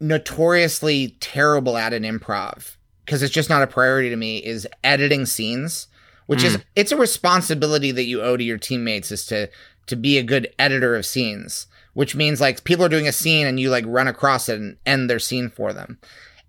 [0.00, 5.26] notoriously terrible at in improv because it's just not a priority to me is editing
[5.26, 5.88] scenes,
[6.26, 9.48] which is it's a responsibility that you owe to your teammates is to
[9.86, 13.46] to be a good editor of scenes, which means like people are doing a scene
[13.46, 15.98] and you like run across it and end their scene for them.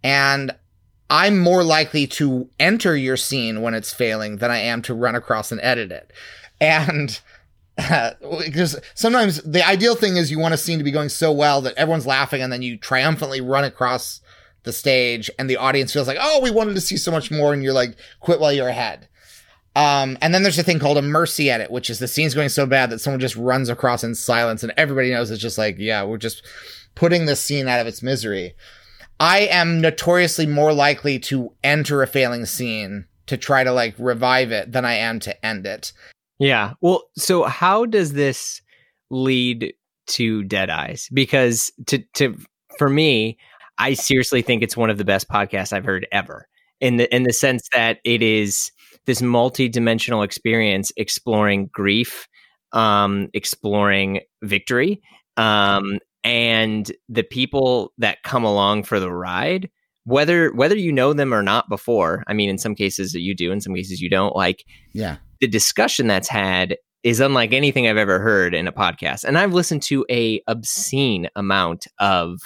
[0.03, 0.55] And
[1.09, 5.15] I'm more likely to enter your scene when it's failing than I am to run
[5.15, 6.11] across and edit it.
[6.59, 7.19] And
[8.45, 11.61] because sometimes the ideal thing is you want a scene to be going so well
[11.61, 14.21] that everyone's laughing and then you triumphantly run across
[14.63, 17.53] the stage and the audience feels like, oh, we wanted to see so much more.
[17.53, 19.07] And you're like, quit while you're ahead.
[19.75, 22.49] Um, and then there's a thing called a mercy edit, which is the scene's going
[22.49, 25.77] so bad that someone just runs across in silence and everybody knows it's just like,
[25.79, 26.45] yeah, we're just
[26.95, 28.53] putting this scene out of its misery.
[29.19, 34.51] I am notoriously more likely to enter a failing scene to try to like revive
[34.51, 35.93] it than I am to end it.
[36.39, 36.73] Yeah.
[36.81, 38.61] Well, so how does this
[39.09, 39.73] lead
[40.07, 41.07] to Dead Eyes?
[41.13, 42.35] Because to to
[42.77, 43.37] for me,
[43.77, 46.47] I seriously think it's one of the best podcasts I've heard ever.
[46.79, 48.71] In the in the sense that it is
[49.05, 52.27] this multi-dimensional experience exploring grief,
[52.71, 55.01] um, exploring victory,
[55.37, 59.69] um, and the people that come along for the ride
[60.05, 63.53] whether whether you know them or not before i mean in some cases you do
[63.53, 65.15] in some cases you don't like Yeah.
[65.39, 69.25] the discussion that's had is unlike anything I've ever heard in a podcast.
[69.25, 72.39] And I've listened to a obscene amount of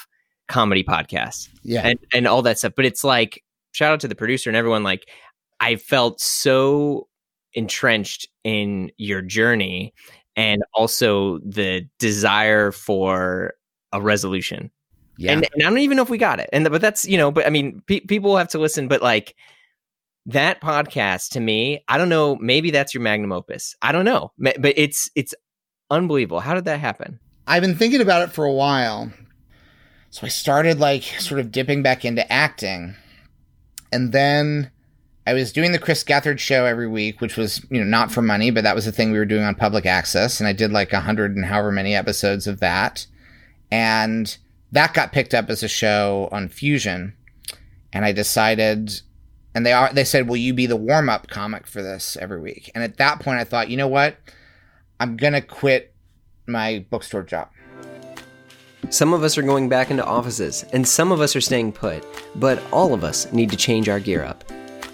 [0.47, 1.87] comedy podcasts Yeah.
[1.87, 2.73] and, and all that stuff.
[2.75, 3.43] But it's like,
[3.73, 5.07] shout out to the producer and everyone, like,
[5.59, 7.07] I felt so
[7.53, 9.93] entrenched in your journey
[10.35, 13.53] and also the desire for
[13.91, 14.69] a resolution.
[15.17, 15.31] yeah.
[15.31, 16.49] And, and I don't even know if we got it.
[16.53, 18.87] And but that's you know, but I mean, pe- people have to listen.
[18.87, 19.35] But like
[20.27, 22.35] that podcast to me, I don't know.
[22.35, 23.75] Maybe that's your magnum opus.
[23.81, 25.33] I don't know, but it's it's
[25.89, 26.39] unbelievable.
[26.39, 27.19] How did that happen?
[27.47, 29.11] I've been thinking about it for a while.
[30.09, 32.95] So I started like sort of dipping back into acting.
[33.91, 34.71] And then
[35.27, 38.21] I was doing the Chris Gethard show every week, which was, you know, not for
[38.21, 40.39] money, but that was the thing we were doing on public access.
[40.39, 43.05] And I did like a hundred and however many episodes of that.
[43.69, 44.37] And
[44.71, 47.13] that got picked up as a show on Fusion.
[47.91, 49.01] And I decided
[49.53, 52.39] and they are they said, Will you be the warm up comic for this every
[52.39, 52.71] week?
[52.73, 54.15] And at that point I thought, you know what?
[54.97, 55.93] I'm gonna quit
[56.47, 57.49] my bookstore job.
[58.89, 62.05] Some of us are going back into offices, and some of us are staying put,
[62.35, 64.45] but all of us need to change our gear up.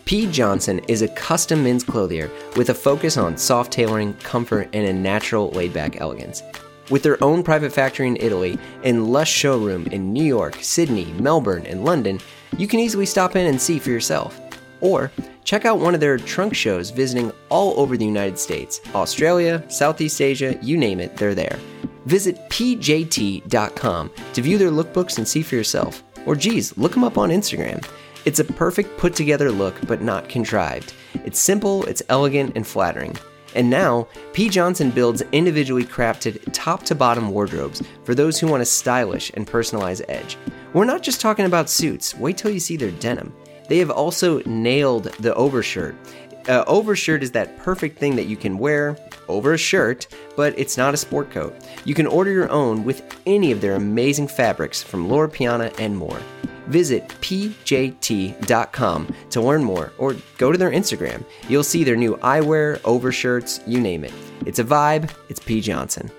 [0.05, 0.29] P.
[0.29, 4.93] Johnson is a custom men's clothier with a focus on soft tailoring, comfort, and a
[4.93, 6.43] natural laid back elegance.
[6.89, 11.65] With their own private factory in Italy and lush showroom in New York, Sydney, Melbourne,
[11.65, 12.19] and London,
[12.57, 14.39] you can easily stop in and see for yourself.
[14.81, 15.09] Or
[15.45, 20.21] check out one of their trunk shows visiting all over the United States, Australia, Southeast
[20.21, 21.57] Asia, you name it, they're there.
[22.05, 26.03] Visit pjt.com to view their lookbooks and see for yourself.
[26.25, 27.85] Or geez, look them up on Instagram.
[28.25, 30.93] It's a perfect put together look, but not contrived.
[31.25, 33.17] It's simple, it's elegant, and flattering.
[33.53, 34.47] And now, P.
[34.49, 39.45] Johnson builds individually crafted top to bottom wardrobes for those who want a stylish and
[39.45, 40.38] personalized edge.
[40.71, 43.33] We're not just talking about suits, wait till you see their denim.
[43.67, 45.95] They have also nailed the overshirt.
[46.47, 50.77] Uh, overshirt is that perfect thing that you can wear over a shirt, but it's
[50.77, 51.55] not a sport coat.
[51.86, 55.97] You can order your own with any of their amazing fabrics from Loro Piana and
[55.97, 56.19] more.
[56.67, 58.36] Visit pjt.com
[59.30, 61.23] to learn more or go to their Instagram.
[61.47, 64.13] You'll see their new eyewear, overshirts, you name it.
[64.45, 65.62] It's a vibe, it's P.
[65.62, 66.12] Johnson.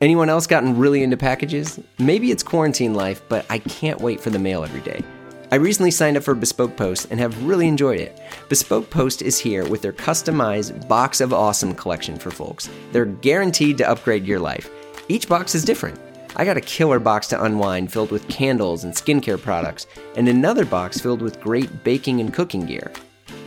[0.00, 1.78] Anyone else gotten really into packages?
[1.98, 5.04] Maybe it's quarantine life, but I can't wait for the mail every day.
[5.52, 8.18] I recently signed up for Bespoke Post and have really enjoyed it.
[8.48, 12.70] Bespoke Post is here with their customized Box of Awesome collection for folks.
[12.92, 14.70] They're guaranteed to upgrade your life.
[15.08, 16.00] Each box is different.
[16.36, 20.64] I got a killer box to unwind filled with candles and skincare products, and another
[20.64, 22.92] box filled with great baking and cooking gear.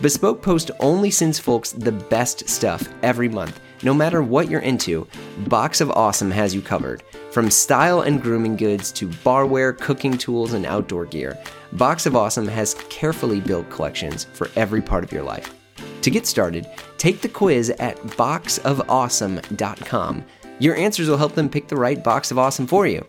[0.02, 3.62] Bespoke Post only sends folks the best stuff every month.
[3.84, 5.08] No matter what you're into,
[5.48, 7.04] Box of Awesome has you covered.
[7.32, 11.38] From style and grooming goods to barware, cooking tools, and outdoor gear,
[11.74, 15.54] Box of Awesome has carefully built collections for every part of your life.
[16.02, 20.26] To get started, take the quiz at boxofawesome.com.
[20.64, 23.06] Your answers will help them pick the right box of awesome for you.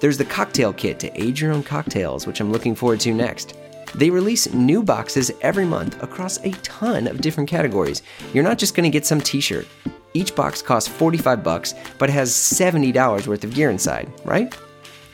[0.00, 3.54] There's the cocktail kit to age your own cocktails, which I'm looking forward to next.
[3.94, 8.02] They release new boxes every month across a ton of different categories.
[8.34, 9.66] You're not just going to get some t-shirt.
[10.12, 14.54] Each box costs 45 bucks, but has $70 worth of gear inside, right?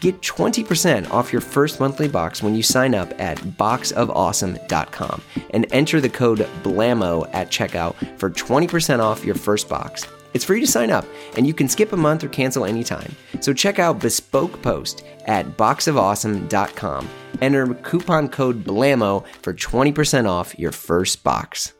[0.00, 6.00] Get 20% off your first monthly box when you sign up at boxofawesome.com and enter
[6.00, 10.08] the code BLAMO at checkout for 20% off your first box.
[10.34, 13.14] It's free to sign up, and you can skip a month or cancel anytime.
[13.40, 17.08] So check out Bespoke Post at boxofawesome.com.
[17.40, 21.72] Enter coupon code BLAMO for 20% off your first box.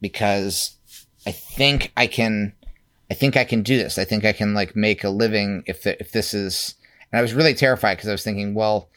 [0.00, 0.76] because
[1.26, 2.52] I think I can,
[3.10, 3.96] I think I can do this.
[3.98, 6.74] I think I can like make a living if the, if this is.
[7.10, 8.90] And I was really terrified because I was thinking, well,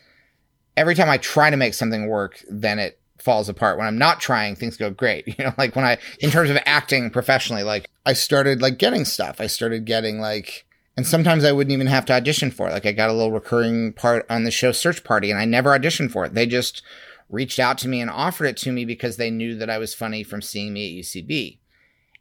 [0.76, 3.78] every time I try to make something work, then it falls apart.
[3.78, 5.26] When I'm not trying, things go great.
[5.38, 9.04] You know, like when I, in terms of acting professionally, like I started like getting
[9.04, 9.42] stuff.
[9.42, 12.72] I started getting like, and sometimes I wouldn't even have to audition for it.
[12.72, 15.72] Like I got a little recurring part on the show Search Party and I never
[15.72, 16.36] auditioned for it.
[16.36, 16.82] They just
[17.30, 19.94] reached out to me and offered it to me because they knew that I was
[19.94, 21.58] funny from seeing me at UCB.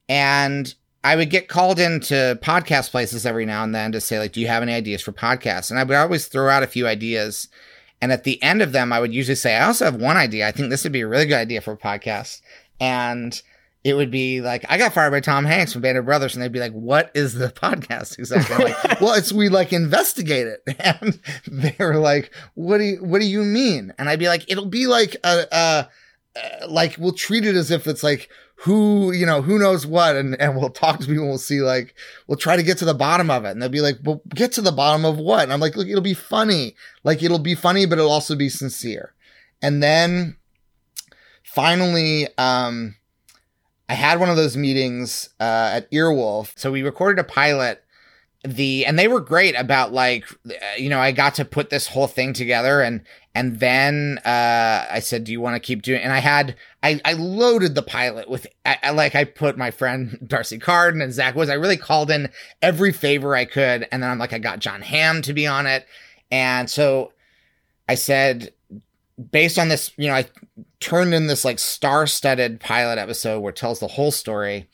[0.09, 4.33] And I would get called into podcast places every now and then to say, like,
[4.33, 5.71] do you have any ideas for podcasts?
[5.71, 7.49] And I would always throw out a few ideas.
[8.01, 10.47] And at the end of them, I would usually say, I also have one idea.
[10.47, 12.43] I think this would be a really good idea for a podcast.
[12.81, 13.41] And
[13.85, 16.35] it would be like, I got fired by Tom Hanks from Band of Brothers.
[16.35, 18.57] And they'd be like, what is the podcast exactly?
[18.57, 20.63] I'm like, well, it's we like investigate it.
[20.81, 23.93] And they were like, what do you, what do you mean?
[23.99, 25.89] And I'd be like, it'll be like a, a,
[26.37, 28.29] uh, like we'll treat it as if it's like
[28.65, 31.61] who you know who knows what and and we'll talk to people and we'll see
[31.61, 31.95] like
[32.27, 33.51] we'll try to get to the bottom of it.
[33.51, 35.43] And they'll be like well get to the bottom of what?
[35.43, 36.75] And i'm like look it'll be funny.
[37.03, 39.13] Like it'll be funny but it'll also be sincere.
[39.61, 40.39] And then
[41.43, 42.97] finally um
[43.91, 46.59] i had one of those meetings uh at earwolf.
[46.59, 47.83] So we recorded a pilot.
[48.47, 51.87] The and they were great about like uh, you know i got to put this
[51.87, 53.03] whole thing together and
[53.35, 57.01] and then uh i said do you want to keep doing and i had i
[57.05, 61.13] i loaded the pilot with I, I like i put my friend D'Arcy Carden and
[61.13, 62.31] zach woods i really called in
[62.63, 65.67] every favor i could and then i'm like i got john hamm to be on
[65.67, 65.87] it.
[66.31, 67.13] And so
[67.89, 68.53] i said
[69.31, 70.27] based on this you know i
[70.81, 74.69] turned in this like star-studded pilot episode where it tells the whole story.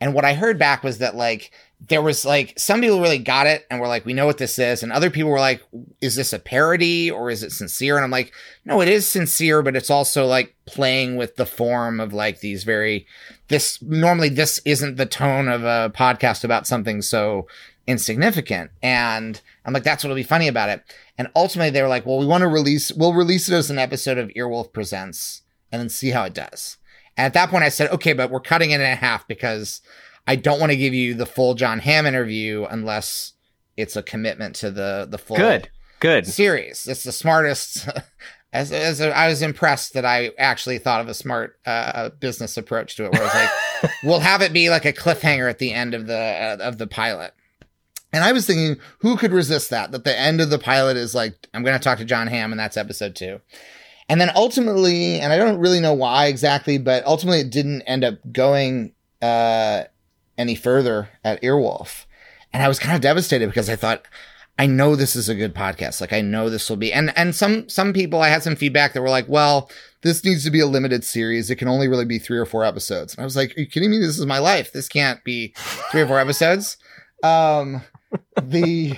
[0.00, 1.50] And what i heard back was that like
[1.88, 4.58] there was like some people really got it and were like, we know what this
[4.58, 4.82] is.
[4.82, 5.62] And other people were like,
[6.00, 7.96] is this a parody or is it sincere?
[7.96, 8.32] And I'm like,
[8.64, 12.64] no, it is sincere, but it's also like playing with the form of like these
[12.64, 13.06] very,
[13.48, 17.46] this normally this isn't the tone of a podcast about something so
[17.86, 18.70] insignificant.
[18.82, 20.82] And I'm like, that's what'll be funny about it.
[21.18, 23.78] And ultimately they were like, well, we want to release, we'll release it as an
[23.78, 26.78] episode of Earwolf Presents and then see how it does.
[27.16, 29.82] And at that point I said, okay, but we're cutting it in half because
[30.26, 33.32] I don't want to give you the full John Hamm interview unless
[33.76, 35.70] it's a commitment to the the full Good.
[36.00, 36.26] Good.
[36.26, 36.86] series.
[36.86, 37.88] It's the smartest
[38.52, 42.56] as, as a, I was impressed that I actually thought of a smart uh, business
[42.56, 45.58] approach to it, where I was like, we'll have it be like a cliffhanger at
[45.58, 47.34] the end of the uh, of the pilot.
[48.12, 49.90] And I was thinking, who could resist that?
[49.92, 52.50] That the end of the pilot is like, I'm going to talk to John Hamm,
[52.50, 53.40] and that's episode two.
[54.08, 58.04] And then ultimately, and I don't really know why exactly, but ultimately it didn't end
[58.04, 59.84] up going uh,
[60.38, 62.04] any further at Earwolf.
[62.52, 64.06] And I was kind of devastated because I thought,
[64.58, 66.00] I know this is a good podcast.
[66.00, 66.92] Like I know this will be.
[66.92, 69.70] And and some some people I had some feedback that were like, well,
[70.02, 71.50] this needs to be a limited series.
[71.50, 73.14] It can only really be three or four episodes.
[73.14, 73.98] And I was like, are you kidding me?
[73.98, 74.72] This is my life.
[74.72, 75.52] This can't be
[75.90, 76.78] three or four episodes.
[77.22, 77.82] Um
[78.42, 78.96] the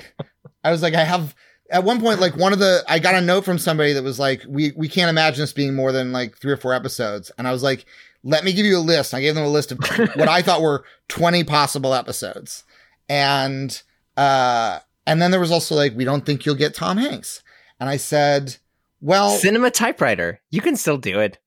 [0.62, 1.34] I was like, I have
[1.70, 4.20] at one point, like one of the I got a note from somebody that was
[4.20, 7.32] like, we we can't imagine this being more than like three or four episodes.
[7.36, 7.84] And I was like,
[8.28, 9.14] let me give you a list.
[9.14, 9.78] I gave them a list of
[10.16, 12.64] what I thought were 20 possible episodes.
[13.08, 13.80] And
[14.16, 17.42] uh and then there was also like, we don't think you'll get Tom Hanks.
[17.80, 18.56] And I said,
[19.00, 20.40] well, cinema typewriter.
[20.50, 21.38] You can still do it.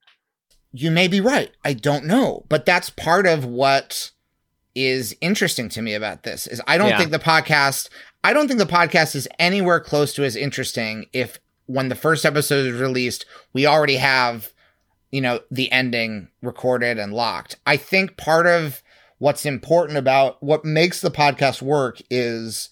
[0.73, 1.51] You may be right.
[1.63, 4.11] I don't know, but that's part of what
[4.73, 6.97] is interesting to me about this is I don't yeah.
[6.97, 7.89] think the podcast
[8.23, 12.25] I don't think the podcast is anywhere close to as interesting if when the first
[12.25, 14.51] episode is released, we already have,
[15.11, 17.57] you know, the ending recorded and locked.
[17.65, 18.81] I think part of
[19.17, 22.69] what's important about what makes the podcast work is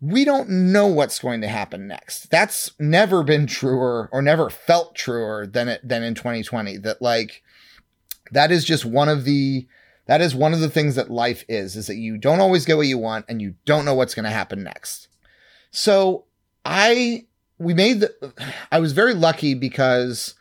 [0.00, 2.30] we don't know what's going to happen next.
[2.30, 6.78] That's never been truer or never felt truer than it than in 2020.
[6.78, 7.42] That like
[8.30, 9.66] that is just one of the
[10.06, 12.76] that is one of the things that life is is that you don't always get
[12.76, 15.08] what you want and you don't know what's going to happen next.
[15.70, 16.24] So
[16.64, 17.26] I
[17.58, 18.32] we made the
[18.70, 20.34] I was very lucky because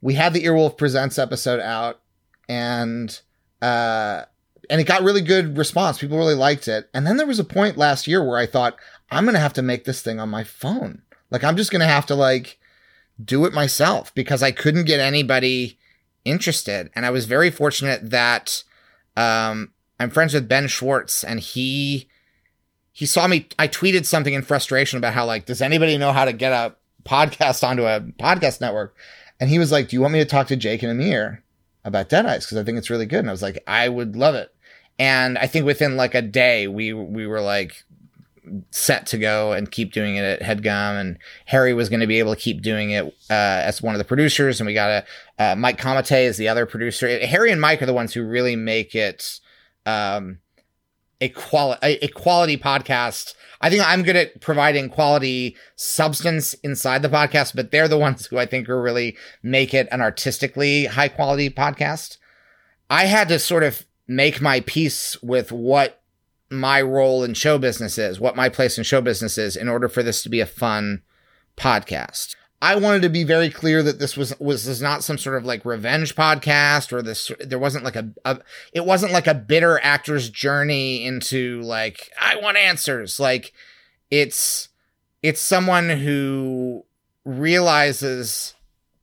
[0.00, 2.00] we had the Earwolf Presents episode out
[2.48, 3.20] and
[3.60, 4.24] uh
[4.70, 5.98] and it got really good response.
[5.98, 6.88] People really liked it.
[6.92, 8.76] And then there was a point last year where I thought,
[9.10, 11.02] I'm going to have to make this thing on my phone.
[11.30, 12.58] Like, I'm just going to have to, like,
[13.22, 15.78] do it myself because I couldn't get anybody
[16.24, 16.90] interested.
[16.94, 18.62] And I was very fortunate that
[19.16, 22.08] um, I'm friends with Ben Schwartz and he.
[22.92, 23.48] He saw me.
[23.60, 26.74] I tweeted something in frustration about how, like, does anybody know how to get a
[27.04, 28.96] podcast onto a podcast network?
[29.40, 31.42] And he was like, Do you want me to talk to Jake and Amir
[31.84, 32.44] about Dead Eyes?
[32.44, 33.20] Because I think it's really good.
[33.20, 34.54] And I was like, I would love it.
[34.98, 37.84] And I think within like a day, we we were like
[38.70, 42.18] set to go and keep doing it at Headgum, and Harry was going to be
[42.18, 45.04] able to keep doing it uh, as one of the producers, and we got
[45.38, 47.24] a uh, Mike Comite is the other producer.
[47.26, 49.40] Harry and Mike are the ones who really make it
[49.86, 50.38] um,
[51.20, 53.34] a quality a, quality podcast.
[53.60, 58.26] I think I'm good at providing quality substance inside the podcast, but they're the ones
[58.26, 62.18] who I think are really make it an artistically high quality podcast.
[62.88, 66.00] I had to sort of make my peace with what
[66.50, 69.88] my role in show business is, what my place in show business is, in order
[69.88, 71.02] for this to be a fun
[71.56, 72.36] podcast.
[72.60, 75.44] I wanted to be very clear that this was was this not some sort of
[75.44, 78.40] like revenge podcast or this there wasn't like a, a
[78.72, 83.52] it wasn't like a bitter actor's journey into like I want answers like
[84.10, 84.68] it's
[85.22, 86.84] it's someone who
[87.24, 88.54] realizes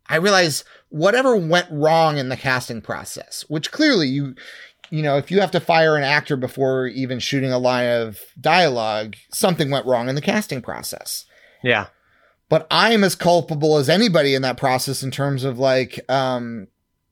[0.07, 4.35] I realize whatever went wrong in the casting process which clearly you
[4.91, 8.19] you know, if you have to fire an actor before even shooting a line of
[8.39, 11.25] dialogue, something went wrong in the casting process.
[11.63, 11.87] Yeah.
[12.47, 16.67] But I am as culpable as anybody in that process in terms of like um,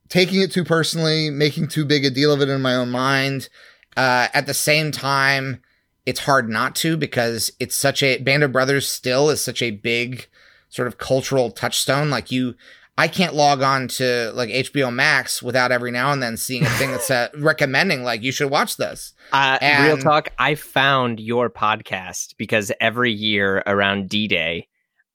[0.09, 3.49] taking it too personally, making too big a deal of it in my own mind.
[3.97, 5.61] Uh, at the same time,
[6.05, 9.71] it's hard not to because it's such a Band of Brothers still is such a
[9.71, 10.27] big
[10.69, 12.09] sort of cultural touchstone.
[12.09, 12.55] Like you,
[12.97, 16.69] I can't log on to like HBO Max without every now and then seeing a
[16.69, 19.13] thing that's uh, recommending like you should watch this.
[19.31, 24.67] Uh, and- real talk, I found your podcast because every year around D Day,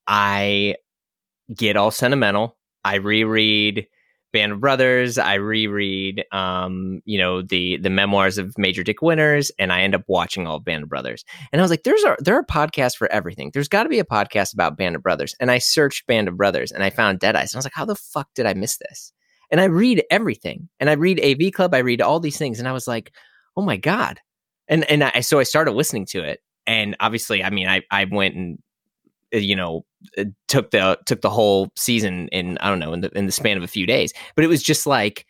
[0.08, 0.76] I
[1.54, 2.56] get all sentimental.
[2.84, 3.86] I reread
[4.32, 5.18] Band of Brothers.
[5.18, 9.94] I reread, um, you know, the the memoirs of Major Dick Winters, and I end
[9.94, 11.24] up watching all Band of Brothers.
[11.52, 13.50] And I was like, "There's a there are podcasts for everything.
[13.52, 16.36] There's got to be a podcast about Band of Brothers." And I searched Band of
[16.36, 18.54] Brothers, and I found Dead Eyes, and I was like, "How the fuck did I
[18.54, 19.12] miss this?"
[19.50, 22.68] And I read everything, and I read AV Club, I read all these things, and
[22.68, 23.12] I was like,
[23.56, 24.20] "Oh my god!"
[24.68, 28.04] And and I so I started listening to it, and obviously, I mean, I I
[28.04, 28.58] went and
[29.32, 29.84] you know
[30.16, 33.32] uh, took the took the whole season in I don't know in the in the
[33.32, 34.12] span of a few days.
[34.34, 35.26] But it was just like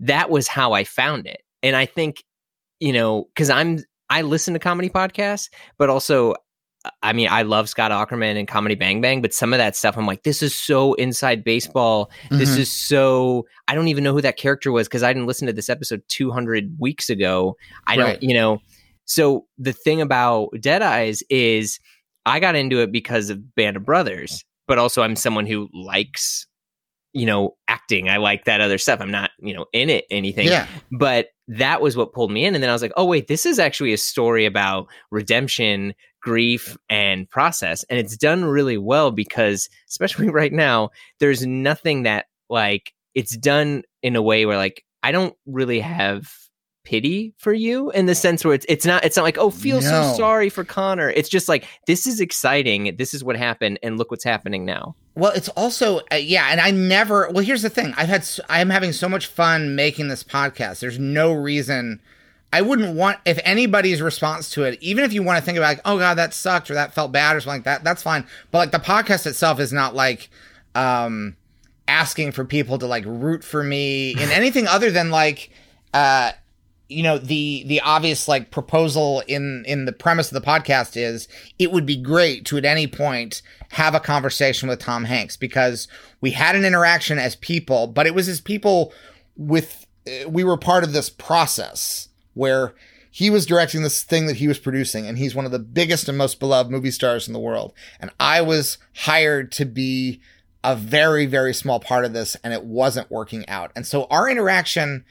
[0.00, 1.42] that was how I found it.
[1.62, 2.24] And I think
[2.80, 5.48] you know cuz I'm I listen to comedy podcasts,
[5.78, 6.34] but also
[7.02, 9.96] I mean, I love Scott Aukerman and Comedy Bang Bang, but some of that stuff,
[9.96, 12.10] I'm like, this is so inside baseball.
[12.24, 12.38] Mm-hmm.
[12.38, 15.46] This is so, I don't even know who that character was because I didn't listen
[15.46, 17.56] to this episode 200 weeks ago.
[17.86, 18.60] I don't, you know.
[19.06, 21.78] So the thing about Dead Eyes is
[22.26, 24.44] I got into it because of Band of Brothers.
[24.66, 26.46] but also I'm someone who likes
[27.12, 28.08] you know acting.
[28.08, 29.00] I like that other stuff.
[29.00, 30.48] I'm not you know in it anything.
[30.48, 30.66] Yeah.
[30.90, 33.46] But that was what pulled me in, and then I was like, oh wait, this
[33.46, 39.68] is actually a story about redemption, grief, and process, and it's done really well because
[39.88, 45.12] especially right now, there's nothing that like it's done in a way where like I
[45.12, 46.30] don't really have
[46.84, 49.80] pity for you in the sense where it's it's not it's not like oh feel
[49.80, 49.88] No.
[49.88, 51.10] so sorry for Connor.
[51.10, 52.94] It's just like this is exciting.
[52.96, 54.94] This is what happened, and look what's happening now.
[55.14, 57.28] Well, it's also uh, yeah, and I never.
[57.30, 60.80] Well, here's the thing: I've had I'm having so much fun making this podcast.
[60.80, 62.00] There's no reason
[62.52, 65.68] I wouldn't want if anybody's response to it, even if you want to think about
[65.68, 67.82] like, oh god, that sucked or that felt bad or something like that.
[67.82, 68.26] That's fine.
[68.50, 70.28] But like the podcast itself is not like
[70.74, 71.36] um
[71.88, 75.50] asking for people to like root for me in anything other than like
[75.92, 76.32] uh
[76.88, 81.28] you know the the obvious like proposal in in the premise of the podcast is
[81.58, 85.88] it would be great to at any point have a conversation with Tom Hanks because
[86.20, 88.92] we had an interaction as people but it was as people
[89.36, 92.74] with uh, we were part of this process where
[93.10, 96.08] he was directing this thing that he was producing and he's one of the biggest
[96.08, 97.72] and most beloved movie stars in the world.
[98.00, 100.20] And I was hired to be
[100.64, 103.70] a very very small part of this and it wasn't working out.
[103.76, 105.04] And so our interaction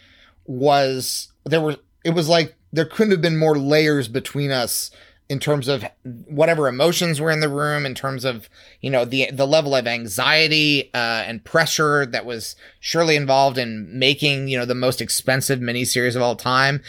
[0.45, 4.91] was there were it was like there couldn't have been more layers between us
[5.30, 5.86] in terms of
[6.26, 8.50] whatever emotions were in the room in terms of
[8.82, 13.88] you know the the level of anxiety uh, and pressure that was surely involved in
[13.98, 16.82] making you know the most expensive miniseries of all time.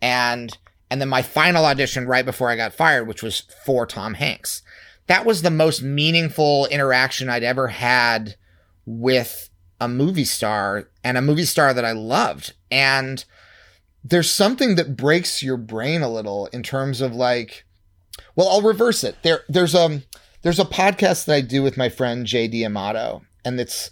[0.00, 0.56] And
[0.90, 4.62] and then my final audition right before I got fired which was for Tom Hanks.
[5.06, 8.36] That was the most meaningful interaction I'd ever had
[8.86, 9.50] with
[9.80, 12.52] a movie star and a movie star that I loved.
[12.70, 13.24] And
[14.04, 17.64] there's something that breaks your brain a little in terms of like
[18.36, 19.16] well I'll reverse it.
[19.22, 20.02] There there's um
[20.42, 23.90] there's a podcast that I do with my friend JD Amato and it's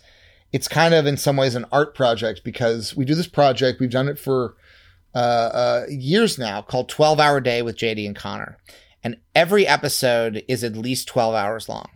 [0.53, 3.81] it's kind of in some ways an art project because we do this project.
[3.81, 4.57] We've done it for
[5.15, 8.59] uh, uh years now called 12 hour day with JD and Connor.
[9.03, 11.89] And every episode is at least 12 hours long.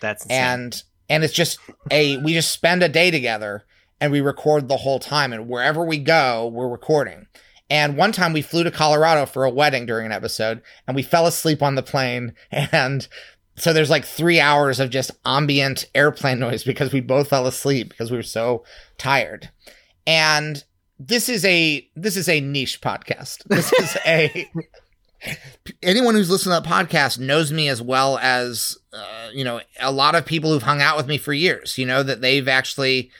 [0.00, 0.38] That's insane.
[0.38, 1.58] and and it's just
[1.90, 3.64] a we just spend a day together
[4.00, 5.32] and we record the whole time.
[5.32, 7.26] And wherever we go we're recording
[7.70, 11.02] and one time we flew to colorado for a wedding during an episode and we
[11.02, 12.34] fell asleep on the plane.
[12.72, 13.06] And
[13.56, 17.90] so there's like three hours of just ambient airplane noise because we both fell asleep
[17.90, 18.64] because we were so
[18.96, 19.50] tired.
[20.06, 20.64] And
[20.98, 23.44] this is a this is a niche podcast.
[23.46, 24.50] This is a
[25.82, 29.92] anyone who's listened to that podcast knows me as well as uh, you know a
[29.92, 33.10] lot of people who've hung out with me for years you know that they've actually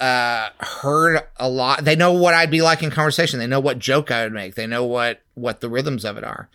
[0.00, 1.84] uh heard a lot.
[1.84, 3.38] They know what i'd be like in conversation.
[3.38, 4.54] They know what joke i would make.
[4.54, 6.48] They know what what the rhythms of it are.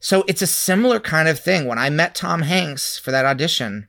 [0.00, 1.66] So it's a similar kind of thing.
[1.66, 3.88] When i met tom hanks for that audition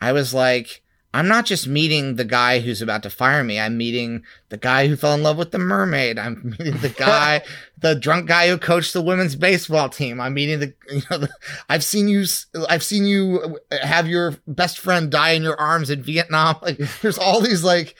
[0.00, 0.82] i was like
[1.14, 3.58] i'm not just meeting the guy who's about to fire me.
[3.58, 6.18] I'm meeting the guy who fell in love with the mermaid.
[6.18, 7.42] I'm meeting the guy
[7.78, 10.20] the drunk guy who coached the women's baseball team.
[10.20, 11.30] I'm meeting the, you know, the,
[11.68, 12.24] I've seen you,
[12.68, 16.56] I've seen you have your best friend die in your arms in Vietnam.
[16.66, 17.94] Like, there's all these like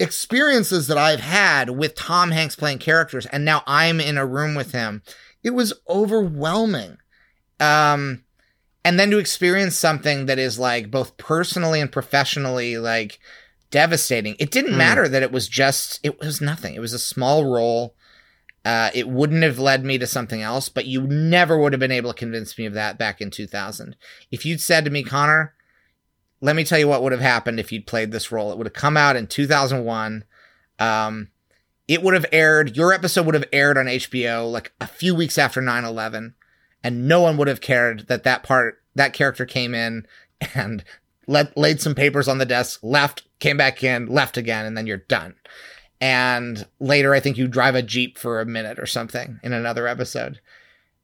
[0.00, 4.54] experiences that I've had with Tom Hanks playing characters, and now I'm in a room
[4.54, 5.02] with him.
[5.42, 6.98] It was overwhelming.
[7.60, 8.24] Um,
[8.84, 13.20] and then to experience something that is like both personally and professionally like
[13.70, 14.34] devastating.
[14.38, 14.78] It didn't Mm.
[14.78, 16.74] matter that it was just, it was nothing.
[16.74, 17.94] It was a small role.
[18.64, 21.90] Uh, it wouldn't have led me to something else, but you never would have been
[21.92, 23.96] able to convince me of that back in 2000.
[24.30, 25.54] If you'd said to me, Connor,
[26.42, 28.52] let me tell you what would have happened if you'd played this role.
[28.52, 30.24] It would have come out in 2001.
[30.78, 31.28] Um,
[31.88, 35.38] it would have aired, your episode would have aired on HBO like a few weeks
[35.38, 36.34] after 9 11,
[36.84, 40.06] and no one would have cared that that part, that character came in
[40.54, 40.84] and
[41.26, 44.86] let, laid some papers on the desk, left, came back in, left again, and then
[44.86, 45.34] you're done
[46.02, 49.86] and later I think you drive a jeep for a minute or something in another
[49.86, 50.40] episode.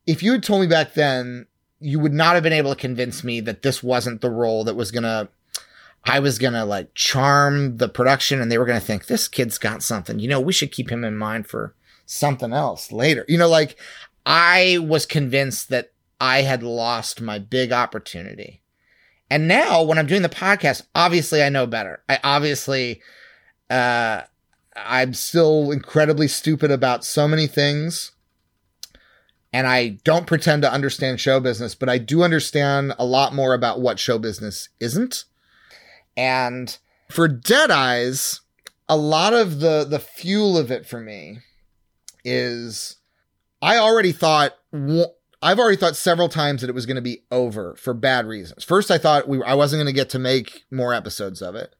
[0.08, 1.46] If you had told me back then,
[1.80, 4.74] You would not have been able to convince me that this wasn't the role that
[4.74, 5.28] was gonna
[6.04, 9.82] I was gonna like charm the production and they were gonna think this kid's got
[9.82, 10.18] something.
[10.18, 11.74] You know, we should keep him in mind for
[12.06, 13.24] something else later.
[13.28, 13.76] You know, like
[14.24, 18.62] I was convinced that I had lost my big opportunity.
[19.30, 22.02] And now when I'm doing the podcast, obviously I know better.
[22.08, 23.02] I obviously
[23.70, 24.22] uh
[24.76, 28.12] I'm still incredibly stupid about so many things.
[29.52, 33.54] And I don't pretend to understand show business, but I do understand a lot more
[33.54, 35.24] about what show business isn't.
[36.16, 36.76] and
[37.08, 38.42] For Dead Eyes,
[38.88, 41.38] a lot of the the fuel of it for me
[42.24, 42.96] is
[43.62, 44.54] I already thought
[45.40, 48.64] I've already thought several times that it was going to be over for bad reasons.
[48.64, 51.74] First, I thought we I wasn't going to get to make more episodes of it.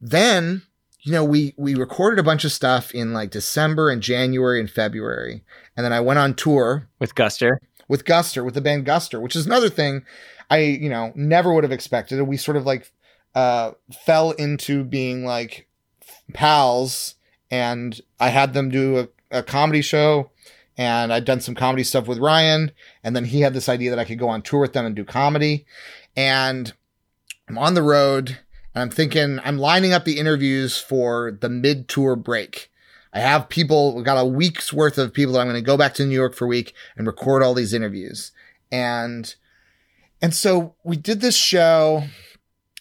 [0.00, 0.62] Then,
[1.08, 4.70] you know, we we recorded a bunch of stuff in like December and January and
[4.70, 5.42] February,
[5.74, 7.56] and then I went on tour with Guster.
[7.88, 10.04] With Guster, with the band Guster, which is another thing
[10.50, 12.20] I you know never would have expected.
[12.20, 12.92] We sort of like
[13.34, 13.72] uh,
[14.04, 15.66] fell into being like
[16.34, 17.14] pals,
[17.50, 20.30] and I had them do a, a comedy show
[20.76, 22.70] and I'd done some comedy stuff with Ryan.
[23.02, 24.94] And then he had this idea that I could go on tour with them and
[24.94, 25.66] do comedy.
[26.16, 26.72] And
[27.48, 28.38] I'm on the road
[28.80, 32.70] I'm thinking, I'm lining up the interviews for the mid tour break.
[33.12, 35.76] I have people, we got a week's worth of people that I'm going to go
[35.76, 38.32] back to New York for a week and record all these interviews.
[38.70, 39.34] And,
[40.20, 42.04] and so we did this show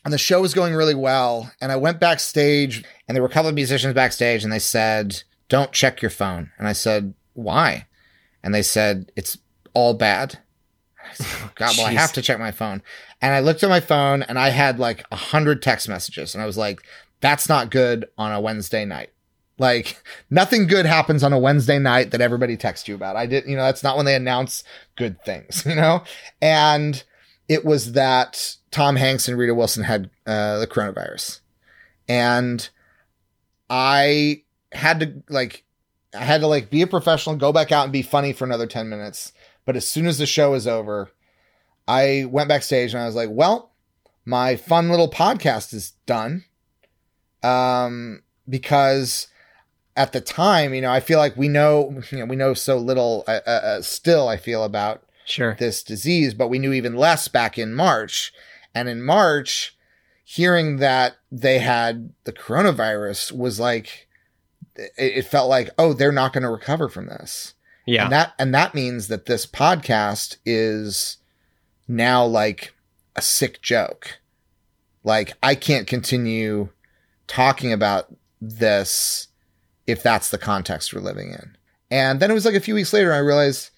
[0.04, 1.52] and the show was going really well.
[1.62, 5.24] And I went backstage and there were a couple of musicians backstage and they said,
[5.50, 6.52] don't check your phone.
[6.58, 7.88] And I said, why?
[8.44, 9.38] And they said, it's
[9.74, 10.40] all bad.
[11.14, 12.82] Said, oh, God, well, I have to check my phone.
[13.22, 16.36] And I looked at my phone and I had like a hundred text messages.
[16.36, 16.82] And I was like,
[17.20, 19.10] that's not good on a Wednesday night.
[19.58, 23.16] Like nothing good happens on a Wednesday night that everybody texts you about.
[23.16, 24.64] I did, you know, that's not when they announce
[24.96, 26.04] good things, you know?
[26.42, 27.04] And
[27.50, 31.40] it was that Tom Hanks and Rita Wilson had uh, the coronavirus.
[32.08, 32.70] And
[33.70, 35.64] I had to like
[36.14, 38.68] I had to like be a professional, go back out and be funny for another
[38.68, 39.34] 10 minutes.
[39.66, 41.12] But as soon as the show was over,
[41.88, 43.72] I went backstage and I was like, well,
[44.26, 46.44] my fun little podcast is done.
[47.44, 49.28] Um, because
[49.96, 52.78] at the time, you know, I feel like we know, you know, we know so
[52.78, 56.96] little uh, uh, uh still, I feel about sure this disease, but we knew even
[56.96, 58.34] less back in March.
[58.76, 59.76] And in March,
[60.24, 64.08] hearing that they had the coronavirus was like,
[64.76, 67.56] it, felt like, oh, they're not going to recover from this.
[67.86, 68.04] Yeah.
[68.04, 71.18] And that and that means that this podcast is
[71.88, 72.74] now like
[73.16, 74.20] a sick joke.
[75.04, 76.70] Like I can't continue
[77.28, 79.28] talking about this
[79.86, 81.58] if that's the context we're living in.
[81.90, 83.72] And then it was like a few weeks later I realized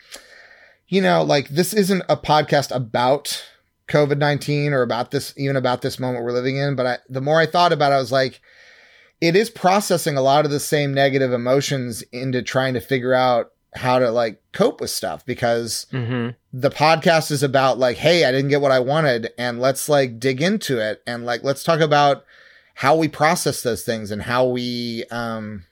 [0.89, 3.45] you know, like this isn't a podcast about
[3.87, 6.75] COVID 19 or about this, even about this moment we're living in.
[6.75, 8.41] But I, the more I thought about it, I was like,
[9.21, 13.51] it is processing a lot of the same negative emotions into trying to figure out
[13.75, 16.29] how to like cope with stuff because mm-hmm.
[16.51, 20.19] the podcast is about like hey i didn't get what i wanted and let's like
[20.19, 22.25] dig into it and like let's talk about
[22.75, 25.63] how we process those things and how we um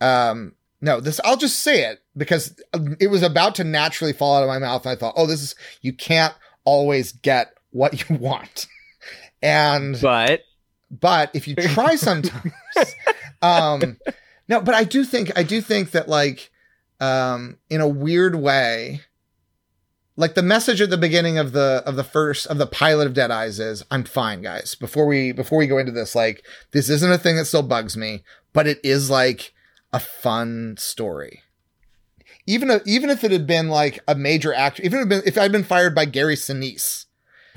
[0.00, 2.60] um no this i'll just say it because
[3.00, 5.42] it was about to naturally fall out of my mouth and i thought oh this
[5.42, 8.68] is you can't always get what you want
[9.42, 10.42] and but
[11.00, 12.52] but if you try sometimes,
[13.42, 13.98] um,
[14.48, 16.50] no, but I do think I do think that like
[17.04, 19.00] um, in a weird way,
[20.16, 23.14] like the message at the beginning of the of the first of the pilot of
[23.14, 24.74] Dead Eyes is I'm fine, guys.
[24.74, 27.96] Before we before we go into this, like this isn't a thing that still bugs
[27.96, 29.52] me, but it is like
[29.92, 31.42] a fun story.
[32.46, 35.38] Even a, even if it had been like a major actor, even if, been, if
[35.38, 37.06] I'd been fired by Gary Sinise,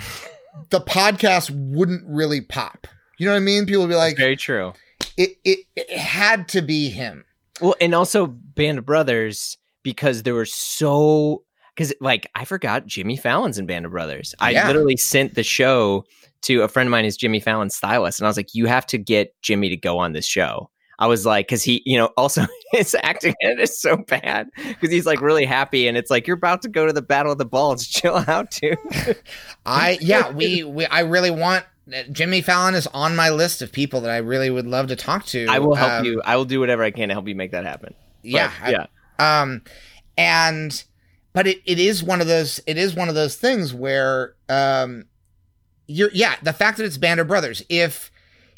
[0.69, 2.87] the podcast wouldn't really pop
[3.17, 3.65] you know what I mean?
[3.65, 4.73] People would be like, very true.
[5.17, 7.25] It, it it had to be him.
[7.61, 11.43] Well, and also Band of Brothers because there were so
[11.75, 14.35] because like I forgot Jimmy Fallon's in Band of Brothers.
[14.39, 14.67] I yeah.
[14.67, 16.05] literally sent the show
[16.43, 18.85] to a friend of mine who's Jimmy Fallon's stylist, and I was like, "You have
[18.87, 22.09] to get Jimmy to go on this show." I was like, because he, you know,
[22.17, 26.09] also his acting in it is so bad because he's like really happy, and it's
[26.09, 27.85] like you're about to go to the Battle of the Balls.
[27.87, 28.77] Chill out, dude.
[29.65, 31.65] I yeah, we we I really want
[32.11, 35.25] Jimmy Fallon is on my list of people that I really would love to talk
[35.27, 35.45] to.
[35.47, 36.21] I will help um, you.
[36.25, 37.93] I will do whatever I can to help you make that happen.
[38.23, 38.85] Yeah, but, yeah.
[39.19, 39.61] I, um,
[40.17, 40.83] and
[41.33, 45.05] but it, it is one of those it is one of those things where um,
[45.87, 47.63] you're yeah the fact that it's Band of Brothers.
[47.69, 48.11] If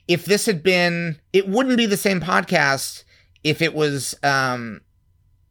[0.08, 3.04] if this had been, it wouldn't be the same podcast
[3.44, 4.82] if it was um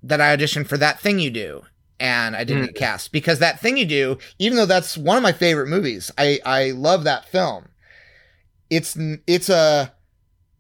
[0.03, 1.63] that I auditioned for that thing you do
[2.01, 2.67] and I didn't mm.
[2.67, 6.11] get cast because that thing you do, even though that's one of my favorite movies,
[6.17, 7.69] I I love that film.
[8.71, 8.97] It's
[9.27, 9.93] it's a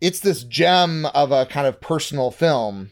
[0.00, 2.90] it's this gem of a kind of personal film,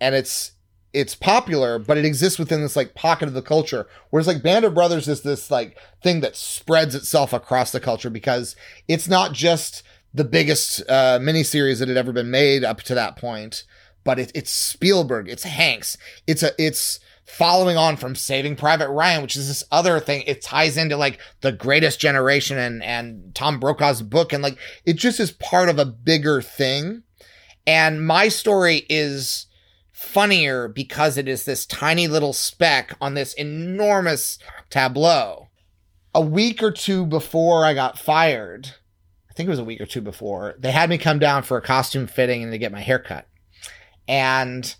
[0.00, 0.52] and it's
[0.92, 3.86] it's popular, but it exists within this like pocket of the culture.
[4.10, 8.10] Whereas like Band of Brothers is this like thing that spreads itself across the culture
[8.10, 8.56] because
[8.88, 9.82] it's not just
[10.14, 13.64] the biggest uh, miniseries that had ever been made up to that point,
[14.04, 19.22] but it, it's Spielberg, it's Hanks, it's a it's following on from Saving Private Ryan,
[19.22, 20.22] which is this other thing.
[20.26, 24.32] It ties into like the greatest generation and, and Tom Brokaw's book.
[24.32, 27.02] And like, it just is part of a bigger thing.
[27.66, 29.46] And my story is
[29.92, 34.38] funnier because it is this tiny little speck on this enormous
[34.70, 35.48] tableau.
[36.14, 38.74] A week or two before I got fired,
[39.28, 41.56] I think it was a week or two before, they had me come down for
[41.56, 43.26] a costume fitting and to get my hair cut.
[44.08, 44.74] And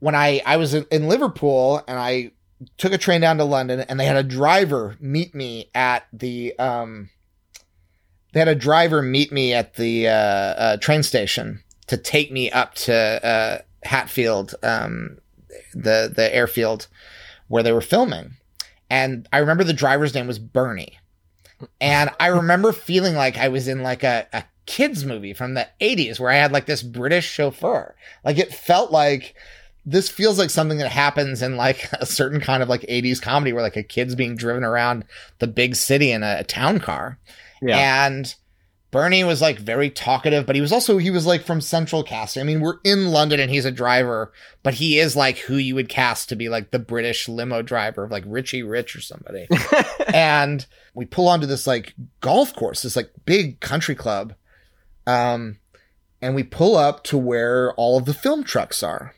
[0.00, 2.32] when I I was in, in Liverpool and I
[2.76, 6.58] took a train down to London and they had a driver meet me at the
[6.58, 7.10] um
[8.32, 12.50] they had a driver meet me at the uh, uh, train station to take me
[12.50, 15.18] up to uh, Hatfield, um,
[15.74, 16.88] the the airfield
[17.48, 18.36] where they were filming.
[18.90, 20.98] And I remember the driver's name was Bernie.
[21.80, 25.66] And I remember feeling like I was in like a, a kids movie from the
[25.80, 27.96] 80s where I had like this British chauffeur.
[28.24, 29.34] Like it felt like
[29.86, 33.52] this feels like something that happens in like a certain kind of like 80s comedy
[33.52, 35.04] where like a kid's being driven around
[35.38, 37.18] the big city in a, a town car.
[37.62, 38.06] Yeah.
[38.06, 38.34] And
[38.90, 42.40] Bernie was like very talkative, but he was also he was like from central casting.
[42.40, 45.74] I mean, we're in London and he's a driver, but he is like who you
[45.74, 49.46] would cast to be like the British limo driver of like Richie Rich or somebody.
[50.14, 50.64] and
[50.94, 54.34] we pull onto this like golf course, this like big country club.
[55.06, 55.58] Um
[56.22, 59.14] and we pull up to where all of the film trucks are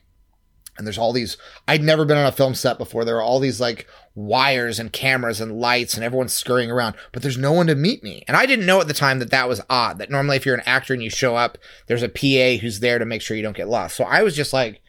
[0.81, 1.37] and there's all these
[1.69, 3.05] I'd never been on a film set before.
[3.05, 7.23] There are all these like wires and cameras and lights and everyone's scurrying around, but
[7.23, 8.25] there's no one to meet me.
[8.27, 9.99] And I didn't know at the time that that was odd.
[9.99, 12.99] That normally if you're an actor and you show up, there's a PA who's there
[12.99, 13.95] to make sure you don't get lost.
[13.95, 14.81] So I was just like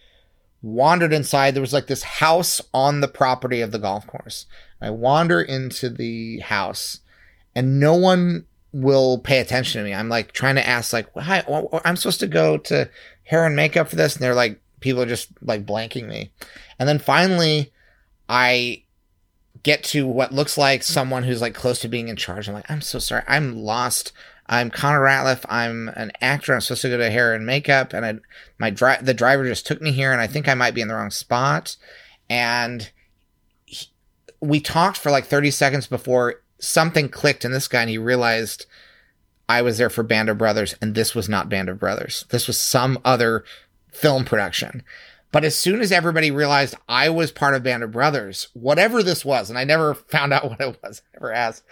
[0.61, 1.53] wandered inside.
[1.53, 4.45] There was like this house on the property of the golf course.
[4.81, 7.01] I wander into the house
[7.53, 9.93] and no one will pay attention to me.
[9.93, 11.43] I'm like trying to ask like, "Hi,
[11.83, 12.89] I'm supposed to go to
[13.23, 16.31] hair and makeup for this?" And they're like people are just like blanking me.
[16.77, 17.71] And then finally,
[18.27, 18.83] I
[19.63, 22.47] get to what looks like someone who's like close to being in charge.
[22.47, 23.23] I'm like, I'm so sorry.
[23.27, 24.11] I'm lost.
[24.47, 25.45] I'm Connor Ratliff.
[25.47, 26.53] I'm an actor.
[26.53, 28.15] I'm supposed to go to hair and makeup, and I,
[28.59, 30.89] my dri- the driver just took me here, and I think I might be in
[30.89, 31.77] the wrong spot.
[32.29, 32.91] And
[33.65, 33.87] he,
[34.41, 38.65] we talked for like 30 seconds before something clicked in this guy, and he realized
[39.47, 42.25] I was there for Band of Brothers, and this was not Band of Brothers.
[42.29, 43.45] This was some other
[43.91, 44.83] film production.
[45.31, 49.23] But as soon as everybody realized I was part of Band of Brothers, whatever this
[49.23, 51.63] was, and I never found out what it was, I never asked.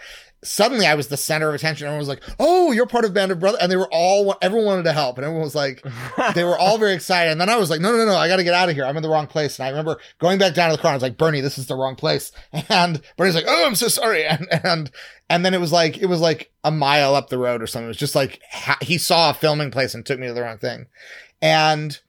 [0.42, 1.86] Suddenly, I was the center of attention.
[1.86, 4.64] Everyone was like, "Oh, you're part of Band of Brothers," and they were all everyone
[4.64, 5.84] wanted to help, and everyone was like,
[6.34, 7.30] they were all very excited.
[7.30, 8.86] And then I was like, "No, no, no, I got to get out of here.
[8.86, 10.92] I'm in the wrong place." And I remember going back down to the car.
[10.92, 12.32] I was like, "Bernie, this is the wrong place."
[12.70, 14.90] And Bernie's like, "Oh, I'm so sorry." And and
[15.28, 17.84] and then it was like it was like a mile up the road or something.
[17.84, 20.40] It was just like ha- he saw a filming place and took me to the
[20.40, 20.86] wrong thing,
[21.42, 22.00] and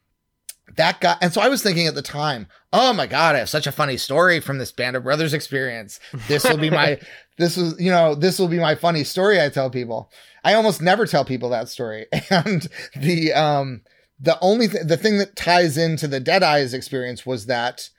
[0.76, 3.50] that guy and so i was thinking at the time oh my god i have
[3.50, 6.00] such a funny story from this band of brothers experience.
[6.28, 7.00] This will be my
[7.38, 10.12] this is you know this will be my funny story i tell people.
[10.44, 12.08] I almost never tell people that story.
[12.32, 13.82] And the um
[14.22, 17.90] the only th- the thing that ties into the dead eyes experience was that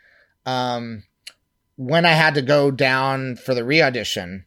[0.46, 1.02] um
[1.76, 4.44] when i had to go down for the re-audition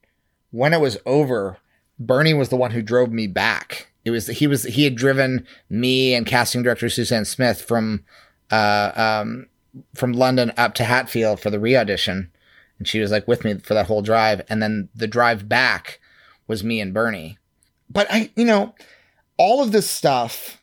[0.51, 1.57] when it was over
[1.99, 5.45] bernie was the one who drove me back it was he was he had driven
[5.67, 8.05] me and casting director Suzanne Smith from
[8.51, 9.47] uh, um,
[9.95, 12.31] from London up to Hatfield for the re-audition,
[12.77, 14.43] and she was like with me for that whole drive.
[14.47, 15.99] And then the drive back
[16.47, 17.39] was me and Bernie.
[17.89, 18.75] But I, you know,
[19.37, 20.61] all of this stuff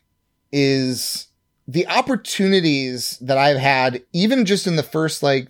[0.53, 1.27] is
[1.67, 5.49] the opportunities that I've had, even just in the first like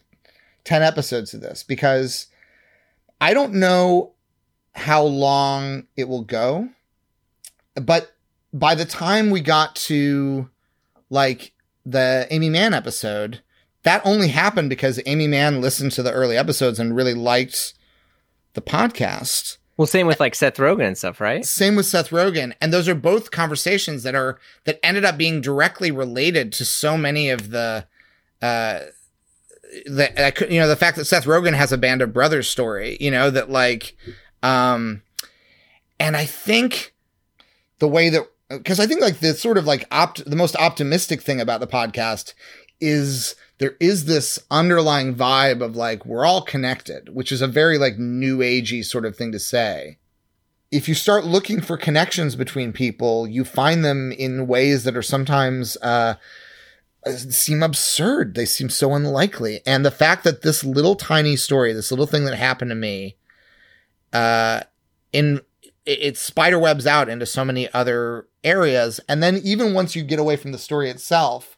[0.63, 2.27] 10 episodes of this, because
[3.21, 4.13] I don't know
[4.73, 6.69] how long it will go
[7.75, 8.15] but
[8.53, 10.49] by the time we got to
[11.09, 11.53] like
[11.85, 13.41] the Aimee Mann episode,
[13.83, 17.73] that only happened because Aimee Mann listened to the early episodes and really liked
[18.53, 19.57] the podcast.
[19.75, 21.43] Well, same with like Seth Rogen and stuff, right?
[21.43, 25.41] Same with Seth Rogen, and those are both conversations that are that ended up being
[25.41, 27.87] directly related to so many of the,
[28.41, 28.81] uh,
[29.87, 32.47] that I could, you know, the fact that Seth Rogen has a Band of Brothers
[32.47, 33.97] story, you know, that like,
[34.43, 35.01] um,
[35.99, 36.92] and I think
[37.83, 41.21] the way that because I think like the sort of like opt the most optimistic
[41.21, 42.33] thing about the podcast
[42.79, 47.77] is there is this underlying vibe of like we're all connected, which is a very
[47.77, 49.97] like new agey sort of thing to say.
[50.71, 55.01] If you start looking for connections between people, you find them in ways that are
[55.01, 56.15] sometimes uh,
[57.05, 58.33] seem absurd.
[58.33, 59.59] They seem so unlikely.
[59.65, 63.17] And the fact that this little tiny story, this little thing that happened to me,
[64.13, 64.61] uh,
[65.11, 65.41] in
[65.85, 68.99] it, it spider webs out into so many other areas.
[69.07, 71.57] And then even once you get away from the story itself,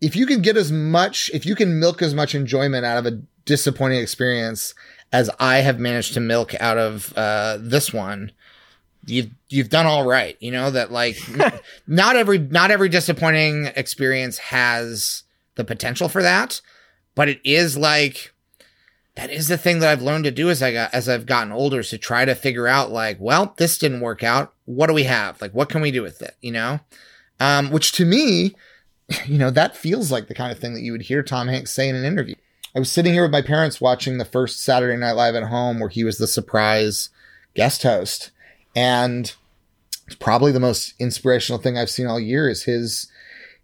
[0.00, 3.06] if you can get as much, if you can milk as much enjoyment out of
[3.06, 4.74] a disappointing experience
[5.12, 8.32] as I have managed to milk out of uh, this one,
[9.06, 10.36] you've you've done all right.
[10.40, 15.24] You know that like n- not every not every disappointing experience has
[15.54, 16.60] the potential for that,
[17.14, 18.31] but it is like
[19.14, 21.52] that is the thing that I've learned to do as I got as I've gotten
[21.52, 24.54] older is to try to figure out like, well, this didn't work out.
[24.64, 25.40] What do we have?
[25.40, 26.36] Like, what can we do with it?
[26.40, 26.80] You know,
[27.38, 28.54] um, which to me,
[29.26, 31.72] you know, that feels like the kind of thing that you would hear Tom Hanks
[31.72, 32.34] say in an interview.
[32.74, 35.78] I was sitting here with my parents watching the first Saturday Night Live at home
[35.78, 37.10] where he was the surprise
[37.54, 38.30] guest host.
[38.74, 39.34] And
[40.06, 43.08] it's probably the most inspirational thing I've seen all year is his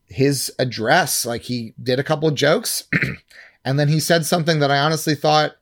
[0.08, 1.24] his address.
[1.24, 2.84] Like he did a couple of jokes
[3.64, 5.52] and then he said something that I honestly thought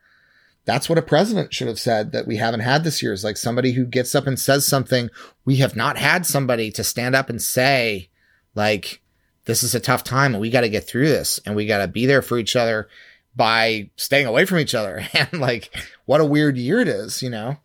[0.67, 3.37] that's what a president should have said that we haven't had this year is like
[3.37, 5.09] somebody who gets up and says something
[5.45, 8.11] we have not had somebody to stand up and say
[8.55, 9.01] like
[9.47, 11.79] this is a tough time and we got to get through this and we got
[11.79, 12.89] to be there for each other
[13.37, 15.07] by staying away from each other.
[15.15, 15.71] And like
[16.05, 17.57] what a weird year it is you know?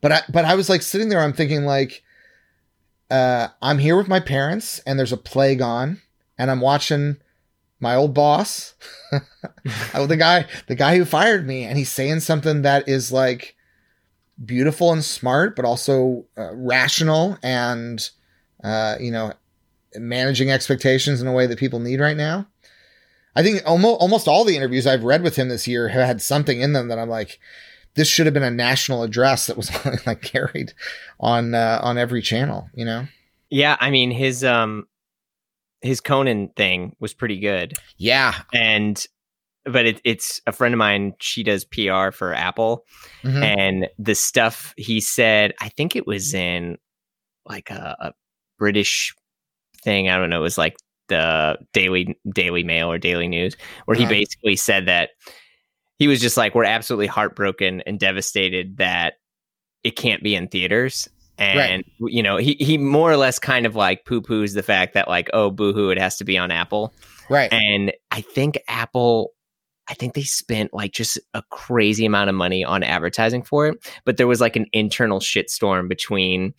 [0.00, 2.02] But i but i was like sitting there i'm thinking like
[3.10, 6.00] uh i'm here with my parents and there's a plague on
[6.38, 7.16] and i'm watching
[7.84, 8.74] my old boss
[9.94, 13.54] oh, the guy the guy who fired me and he's saying something that is like
[14.44, 18.10] beautiful and smart but also uh, rational and
[18.64, 19.32] uh you know
[19.94, 22.46] managing expectations in a way that people need right now
[23.36, 26.22] I think almost almost all the interviews I've read with him this year have had
[26.22, 27.40] something in them that I'm like,
[27.94, 29.70] this should have been a national address that was
[30.06, 30.72] like carried
[31.18, 32.68] on uh, on every channel.
[32.74, 33.06] You know?
[33.50, 34.86] Yeah, I mean his um
[35.84, 37.74] his Conan thing was pretty good.
[37.98, 39.04] Yeah, and
[39.66, 41.14] but it, it's a friend of mine.
[41.20, 42.84] She does PR for Apple,
[43.22, 43.42] mm-hmm.
[43.42, 46.78] and the stuff he said, I think it was in
[47.46, 48.12] like a, a
[48.58, 49.14] British
[49.82, 50.08] thing.
[50.08, 50.40] I don't know.
[50.40, 50.76] It was like
[51.08, 55.10] the Daily Daily Mail or Daily News, where he basically said that
[55.98, 59.14] he was just like, "We're absolutely heartbroken and devastated that
[59.82, 61.08] it can't be in theaters."
[61.38, 62.12] And right.
[62.12, 65.08] you know, he he more or less kind of like poo poos the fact that
[65.08, 66.94] like, oh, boohoo, it has to be on Apple,
[67.28, 67.52] right?
[67.52, 69.32] And I think Apple
[69.88, 73.92] I think they spent like just a crazy amount of money on advertising for it,
[74.04, 76.54] but there was like an internal shitstorm between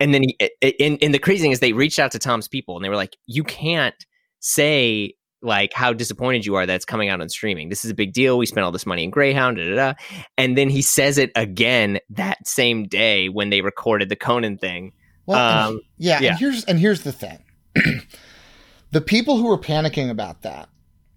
[0.00, 2.76] and then he, in, in the crazy thing is they reached out to Tom's people
[2.76, 3.94] and they were like, you can't
[4.40, 5.14] say
[5.44, 7.68] like how disappointed you are that it's coming out on streaming.
[7.68, 8.38] This is a big deal.
[8.38, 9.94] We spent all this money in Greyhound, da, da, da.
[10.36, 14.92] and then he says it again that same day when they recorded the Conan thing.
[15.26, 16.30] Well, um, and, yeah, yeah.
[16.30, 17.44] And here's and here's the thing:
[18.90, 20.68] the people who were panicking about that.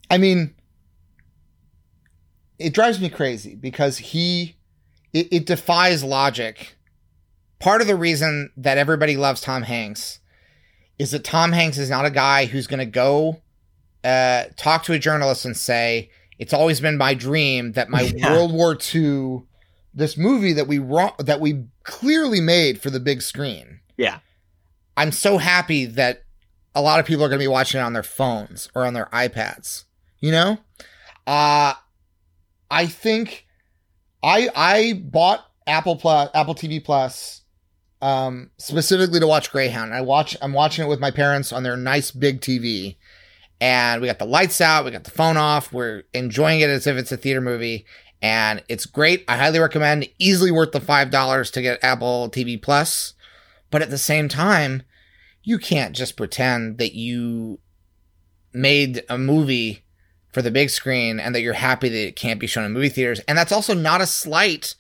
[0.10, 0.56] I mean,
[2.60, 4.58] it drives me crazy because he
[5.14, 6.78] it, it defies logic
[7.60, 10.20] part of the reason that everybody loves Tom Hanks
[11.00, 13.42] is that Tom Hanks is not a guy who's going to go
[14.08, 18.32] uh, talk to a journalist and say, "It's always been my dream that my yeah.
[18.32, 19.44] World War II,
[19.94, 24.20] this movie that we that we clearly made for the big screen." Yeah,
[24.96, 26.24] I'm so happy that
[26.74, 28.94] a lot of people are going to be watching it on their phones or on
[28.94, 29.86] their iPads.
[30.20, 30.58] You know,
[31.26, 31.74] uh,
[32.72, 33.46] I think
[34.24, 37.42] I I bought Apple Plus, Apple TV Plus
[38.02, 39.94] um, specifically to watch Greyhound.
[39.94, 40.38] I watch.
[40.42, 42.98] I'm watching it with my parents on their nice big TV,
[43.60, 45.74] and we got the lights out, we got the phone off.
[45.74, 47.86] We're enjoying it as if it's a theater movie,
[48.22, 49.24] and it's great.
[49.28, 50.08] I highly recommend.
[50.20, 53.14] Easily worth the five dollars to get Apple TV Plus,
[53.72, 54.84] but at the same time,
[55.44, 57.60] you can't just pretend that you
[58.54, 59.84] made a movie
[60.32, 62.90] for the big screen and that you're happy that it can't be shown in movie
[62.90, 63.22] theaters.
[63.28, 64.76] And that's also not a slight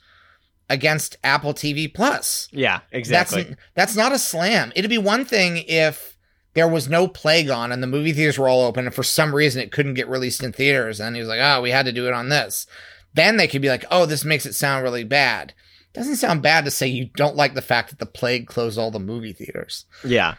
[0.70, 2.48] against Apple TV Plus.
[2.52, 3.44] Yeah, exactly.
[3.44, 4.72] That's that's not a slam.
[4.76, 6.17] It'd be one thing if
[6.58, 9.36] there was no plague on and the movie theaters were all open and for some
[9.36, 11.92] reason it couldn't get released in theaters and he was like, "Oh, we had to
[11.92, 12.66] do it on this."
[13.14, 15.54] Then they could be like, "Oh, this makes it sound really bad."
[15.94, 18.90] Doesn't sound bad to say you don't like the fact that the plague closed all
[18.90, 19.86] the movie theaters.
[20.04, 20.36] Yeah.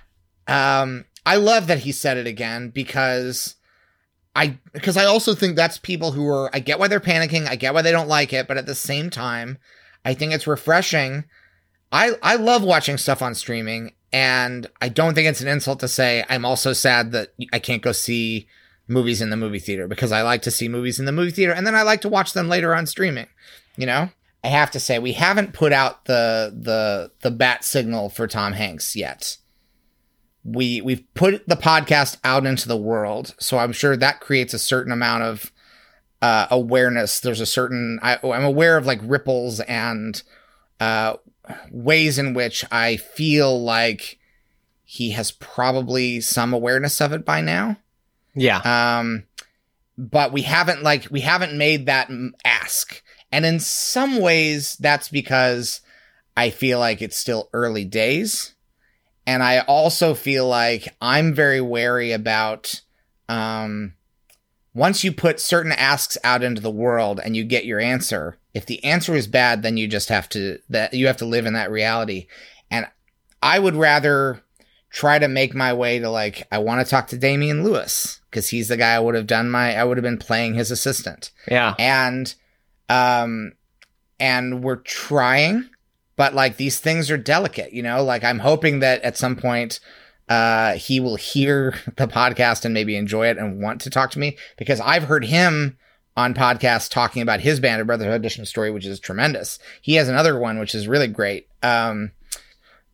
[0.48, 3.54] Um I love that he said it again because
[4.34, 7.54] I because I also think that's people who are I get why they're panicking, I
[7.54, 9.58] get why they don't like it, but at the same time,
[10.04, 11.26] I think it's refreshing.
[11.92, 15.88] I I love watching stuff on streaming, and I don't think it's an insult to
[15.88, 18.48] say I'm also sad that I can't go see
[18.86, 21.52] movies in the movie theater because I like to see movies in the movie theater,
[21.52, 23.26] and then I like to watch them later on streaming.
[23.76, 24.10] You know,
[24.42, 28.54] I have to say we haven't put out the the the bat signal for Tom
[28.54, 29.36] Hanks yet.
[30.44, 34.58] We we've put the podcast out into the world, so I'm sure that creates a
[34.58, 35.52] certain amount of
[36.22, 37.20] uh, awareness.
[37.20, 40.22] There's a certain I, am aware of like ripples and
[40.80, 41.16] uh,
[41.70, 44.18] ways in which I feel like
[44.84, 47.76] he has probably some awareness of it by now.
[48.34, 48.58] Yeah.
[48.98, 49.24] Um,
[49.96, 52.08] but we haven't like we haven't made that
[52.44, 53.02] ask,
[53.32, 55.80] and in some ways that's because
[56.36, 58.54] I feel like it's still early days.
[59.26, 62.80] And I also feel like I'm very wary about
[63.28, 63.92] um,
[64.78, 68.64] once you put certain asks out into the world and you get your answer, if
[68.64, 71.52] the answer is bad, then you just have to that you have to live in
[71.54, 72.28] that reality.
[72.70, 72.86] And
[73.42, 74.40] I would rather
[74.90, 78.50] try to make my way to like I want to talk to Damian Lewis because
[78.50, 81.32] he's the guy I would have done my I would have been playing his assistant.
[81.50, 81.74] Yeah.
[81.76, 82.32] And
[82.88, 83.54] um
[84.20, 85.70] and we're trying,
[86.14, 88.04] but like these things are delicate, you know?
[88.04, 89.80] Like I'm hoping that at some point
[90.28, 94.18] uh he will hear the podcast and maybe enjoy it and want to talk to
[94.18, 95.78] me because I've heard him
[96.16, 99.58] on podcasts talking about his Band of Brothers audition story, which is tremendous.
[99.82, 101.48] He has another one which is really great.
[101.62, 102.12] Um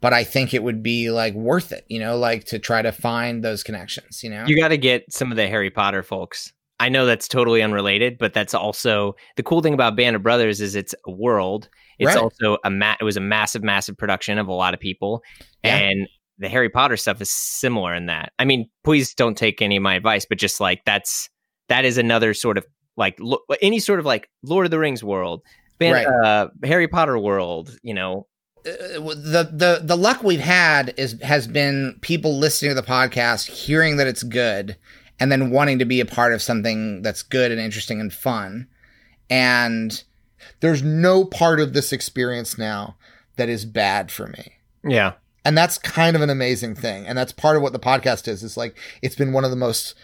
[0.00, 2.92] but I think it would be like worth it, you know, like to try to
[2.92, 4.44] find those connections, you know.
[4.46, 6.52] You got to get some of the Harry Potter folks.
[6.78, 10.60] I know that's totally unrelated, but that's also the cool thing about Band of Brothers
[10.60, 11.70] is it's a world.
[11.98, 12.18] It's Right.
[12.22, 15.22] also a ma- it was a massive massive production of a lot of people
[15.64, 15.76] Yeah.
[15.78, 16.06] and
[16.38, 18.32] the Harry Potter stuff is similar in that.
[18.38, 21.28] I mean, please don't take any of my advice, but just like that's
[21.68, 22.66] that is another sort of
[22.96, 25.42] like lo- any sort of like Lord of the Rings world,
[25.80, 26.06] Right.
[26.06, 28.26] uh, Harry Potter world, you know.
[28.66, 33.46] Uh, the the the luck we've had is has been people listening to the podcast,
[33.48, 34.76] hearing that it's good,
[35.20, 38.66] and then wanting to be a part of something that's good and interesting and fun.
[39.30, 40.02] And
[40.60, 42.96] There's no part of this experience now
[43.36, 44.52] that is bad for me.
[44.86, 45.12] Yeah.
[45.44, 47.06] And that's kind of an amazing thing.
[47.06, 48.42] And that's part of what the podcast is.
[48.42, 49.94] It's like it's been one of the most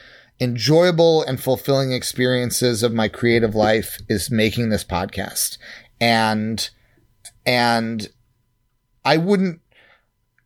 [0.41, 5.59] enjoyable and fulfilling experiences of my creative life is making this podcast.
[6.01, 6.68] And
[7.47, 8.09] and
[9.03, 9.61] i wouldn't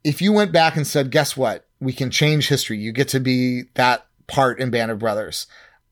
[0.05, 1.67] if you went back and said guess what?
[1.81, 2.79] We can change history.
[2.79, 5.47] You get to be that part in band of brothers.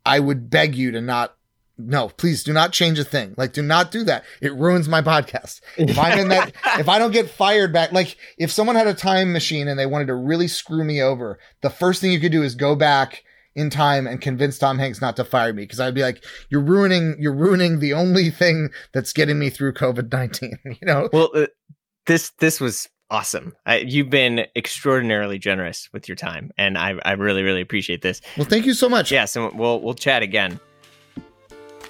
[0.07, 1.37] I would beg you to not
[1.79, 5.01] no please do not change a thing like do not do that it ruins my
[5.01, 8.87] podcast if i'm in that if I don't get fired back, like if someone had
[8.87, 12.21] a time machine and they wanted to really screw me over, the first thing you
[12.21, 15.63] could do is go back in time and convince Tom Hanks not to fire me
[15.63, 19.75] because I'd be like, "You're ruining, you're ruining the only thing that's getting me through
[19.75, 20.59] COVID nineteen.
[20.65, 21.47] You know, Well, uh,
[22.07, 23.55] this this was awesome.
[23.67, 28.21] I, you've been extraordinarily generous with your time, and I I really really appreciate this.
[28.37, 29.13] well, thank you so much.
[29.13, 30.59] Yes, and we'll we'll chat again.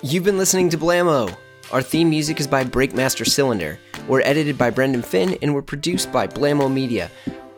[0.04, 1.32] You've been listening to Blamo.
[1.70, 3.78] Our theme music is by Breakmaster Cylinder.
[4.08, 7.08] We're edited by Brendan Finn, and we're produced by Blamo Media.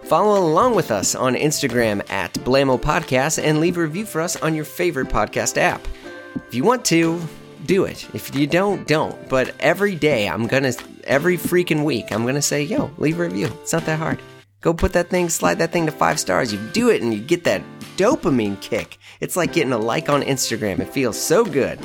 [0.03, 4.37] Follow along with us on Instagram at Blamo Podcast and leave a review for us
[4.37, 5.89] on your favorite podcast app.
[6.35, 7.19] If you want to,
[7.65, 8.07] do it.
[8.15, 9.27] If you don't, don't.
[9.31, 10.75] But every day, I'm gonna,
[11.05, 13.47] every freaking week, I'm gonna say, yo, leave a review.
[13.63, 14.21] It's not that hard.
[14.65, 16.51] Go put that thing, slide that thing to five stars.
[16.51, 17.63] You do it and you get that
[17.99, 18.97] dopamine kick.
[19.21, 20.81] It's like getting a like on Instagram.
[20.81, 21.79] It feels so good.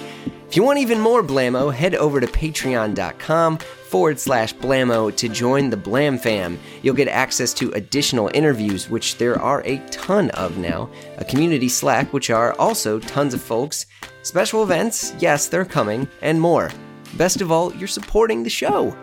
[0.47, 5.69] If you want even more Blamo, head over to patreon.com forward slash Blamo to join
[5.69, 6.57] the Blam fam.
[6.81, 11.67] You'll get access to additional interviews, which there are a ton of now, a community
[11.67, 13.87] Slack, which are also tons of folks,
[14.21, 16.71] special events, yes, they're coming, and more.
[17.15, 18.95] Best of all, you're supporting the show.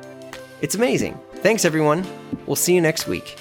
[0.62, 1.20] It's amazing.
[1.34, 2.06] Thanks, everyone.
[2.46, 3.36] We'll see you next week.